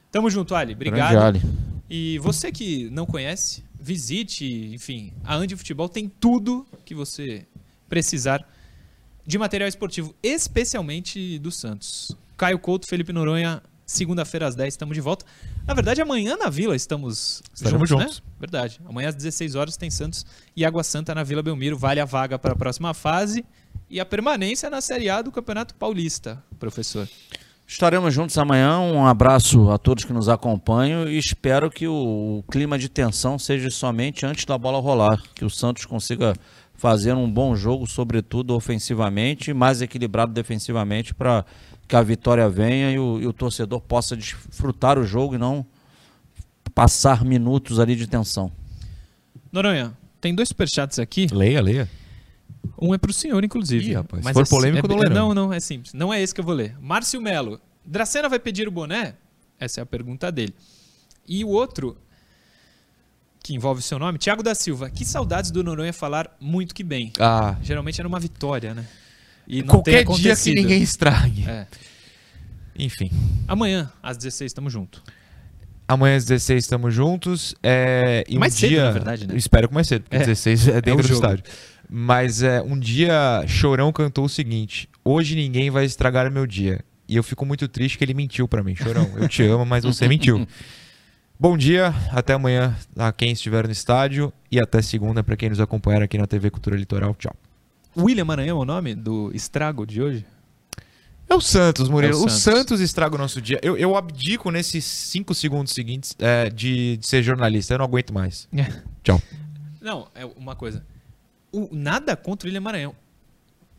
[0.10, 0.72] Tamo junto, Ali.
[0.72, 1.12] Obrigado.
[1.12, 1.42] Grande Ali.
[1.90, 7.46] E você que não conhece, visite, enfim, a Andi Futebol tem tudo que você
[7.90, 8.48] precisar
[9.28, 12.16] de material esportivo, especialmente do Santos.
[12.38, 13.62] Caio Couto, Felipe Noronha,
[13.96, 15.26] segunda-feira às 10 estamos de volta.
[15.66, 18.24] Na verdade, amanhã na Vila estamos Estaremos juntos, juntos.
[18.26, 18.34] né?
[18.40, 18.80] Verdade.
[18.86, 20.26] Amanhã às 16 horas tem Santos
[20.56, 23.46] e Água Santa na Vila Belmiro, vale a vaga para a próxima fase
[23.90, 27.08] e a permanência na Série A do Campeonato Paulista, professor.
[27.68, 28.80] Estaremos juntos amanhã.
[28.80, 33.72] Um abraço a todos que nos acompanham e espero que o, clima de tensão seja
[33.72, 36.34] somente antes da bola rolar, que o Santos consiga
[36.76, 41.44] fazer um bom jogo, sobretudo ofensivamente, mais equilibrado defensivamente para
[41.88, 45.66] que a vitória venha e o, e o torcedor possa desfrutar o jogo e não
[46.74, 48.52] passar minutos ali de tensão.
[49.52, 51.28] Noronha, tem dois superchats aqui.
[51.32, 51.90] Leia, leia.
[52.82, 53.92] Um é pro senhor, inclusive.
[53.92, 55.16] Ih, rapaz, se Mas for é polêmico, é, não lê, não.
[55.16, 55.94] Não, não, é simples.
[55.94, 56.76] Não é esse que eu vou ler.
[56.82, 57.62] Márcio Melo.
[57.86, 59.14] Dracena vai pedir o boné?
[59.60, 60.54] Essa é a pergunta dele.
[61.28, 61.96] E o outro,
[63.42, 64.90] que envolve o seu nome, Thiago da Silva.
[64.90, 67.14] Que saudades do Noronha falar muito que bem.
[67.20, 68.86] Ah, Geralmente era uma vitória, né?
[69.48, 71.48] E qualquer dia que ninguém estrague.
[71.48, 71.68] É.
[72.78, 73.10] Enfim.
[73.48, 75.02] Amanhã, às 16, tamo junto.
[75.88, 77.56] Amanhã às 16 estamos juntos.
[77.62, 79.36] É, e Mais um cedo, dia, na verdade, né?
[79.38, 80.20] Espero que mais cedo, porque É.
[80.20, 81.44] 16 é dentro o do estádio.
[81.88, 86.84] Mas é, um dia Chorão cantou o seguinte: Hoje ninguém vai estragar meu dia.
[87.08, 88.76] E eu fico muito triste que ele mentiu pra mim.
[88.76, 90.48] Chorão, eu te amo, mas você mentiu.
[91.40, 95.60] Bom dia, até amanhã a quem estiver no estádio e até segunda para quem nos
[95.60, 97.14] acompanhar aqui na TV Cultura Litoral.
[97.14, 97.36] Tchau.
[97.98, 100.26] William Maranhão é o nome do estrago de hoje?
[101.28, 102.14] É o Santos, Murilo.
[102.14, 102.42] É o o, Santos.
[102.42, 102.80] Santos.
[102.82, 103.60] estraga o nosso dia.
[103.64, 107.74] Eu, eu abdico nesses cinco segundos seguintes é, de, de ser jornalista.
[107.74, 108.48] Eu não aguento mais.
[109.04, 109.22] Tchau.
[109.82, 110.86] Não, é uma coisa.
[111.52, 112.96] O, nada contra o William Maranhão.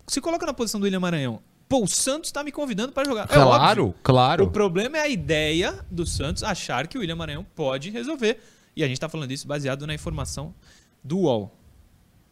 [0.07, 1.41] Se coloca na posição do William Maranhão.
[1.69, 3.29] Pô, o Santos tá me convidando para jogar.
[3.31, 3.95] É óbvio.
[4.03, 4.45] claro.
[4.45, 8.41] O problema é a ideia do Santos achar que o William Maranhão pode resolver.
[8.77, 10.55] E a gente tá falando isso baseado na informação
[11.03, 11.53] do UOL.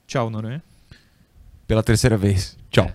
[0.06, 0.62] Tchau, Noronha.
[1.66, 2.56] Pela terceira vez.
[2.70, 2.90] Tchau.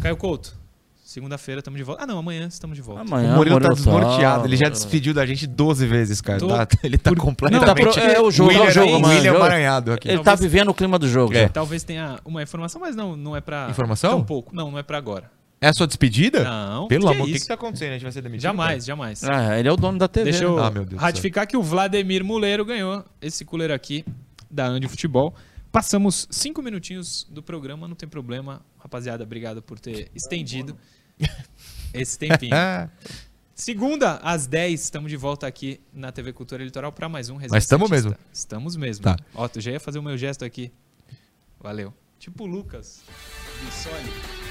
[0.00, 0.56] Caio Couto.
[1.04, 2.02] Segunda-feira estamos de volta.
[2.02, 3.00] Ah, não, amanhã estamos de volta.
[3.00, 4.44] Amanhã, o Murilo tá Murilo desnorteado.
[4.46, 6.38] Ele já tá- despediu da gente 12 vezes, cara.
[6.38, 7.66] Tô- Tá- ele tá por- completamente...
[7.66, 9.14] Não, tá pro- é o jogo, é o William, jogo, mano.
[9.14, 9.38] William.
[9.38, 10.06] Maranhado aqui.
[10.06, 11.34] Ele tá Talvez- vivendo o clima do jogo.
[11.34, 11.48] É.
[11.48, 13.68] Talvez tenha uma informação, mas não, não é pra.
[13.70, 14.10] Informação?
[14.10, 14.54] Tão pouco.
[14.54, 15.30] Não, não é pra agora.
[15.60, 16.44] É a sua despedida?
[16.44, 16.86] Não.
[16.88, 17.44] Pelo que amor, o que, isso?
[17.46, 17.88] que tá acontecendo?
[17.88, 18.42] A gente vai ser demitido?
[18.42, 19.24] Jamais, jamais.
[19.24, 20.30] Ah, ele é o dono da TV.
[20.30, 20.62] Deixa eu né?
[20.62, 24.04] Ah, meu Deus do ratificar que o Vladimir Muleiro ganhou esse cooler aqui
[24.50, 25.34] da Andi Futebol.
[25.78, 28.66] Passamos cinco minutinhos do programa, não tem problema.
[28.80, 30.76] Rapaziada, obrigado por ter estendido
[31.94, 32.52] esse tempinho.
[33.54, 37.50] Segunda, às 10, estamos de volta aqui na TV Cultura Litoral para mais um Resenha
[37.52, 38.16] Mas estamos mesmo?
[38.32, 39.04] Estamos mesmo.
[39.04, 39.16] Tá.
[39.32, 40.72] Ó, tu já ia fazer o meu gesto aqui.
[41.60, 41.94] Valeu.
[42.18, 43.04] Tipo o Lucas.
[43.64, 44.47] Bissoli.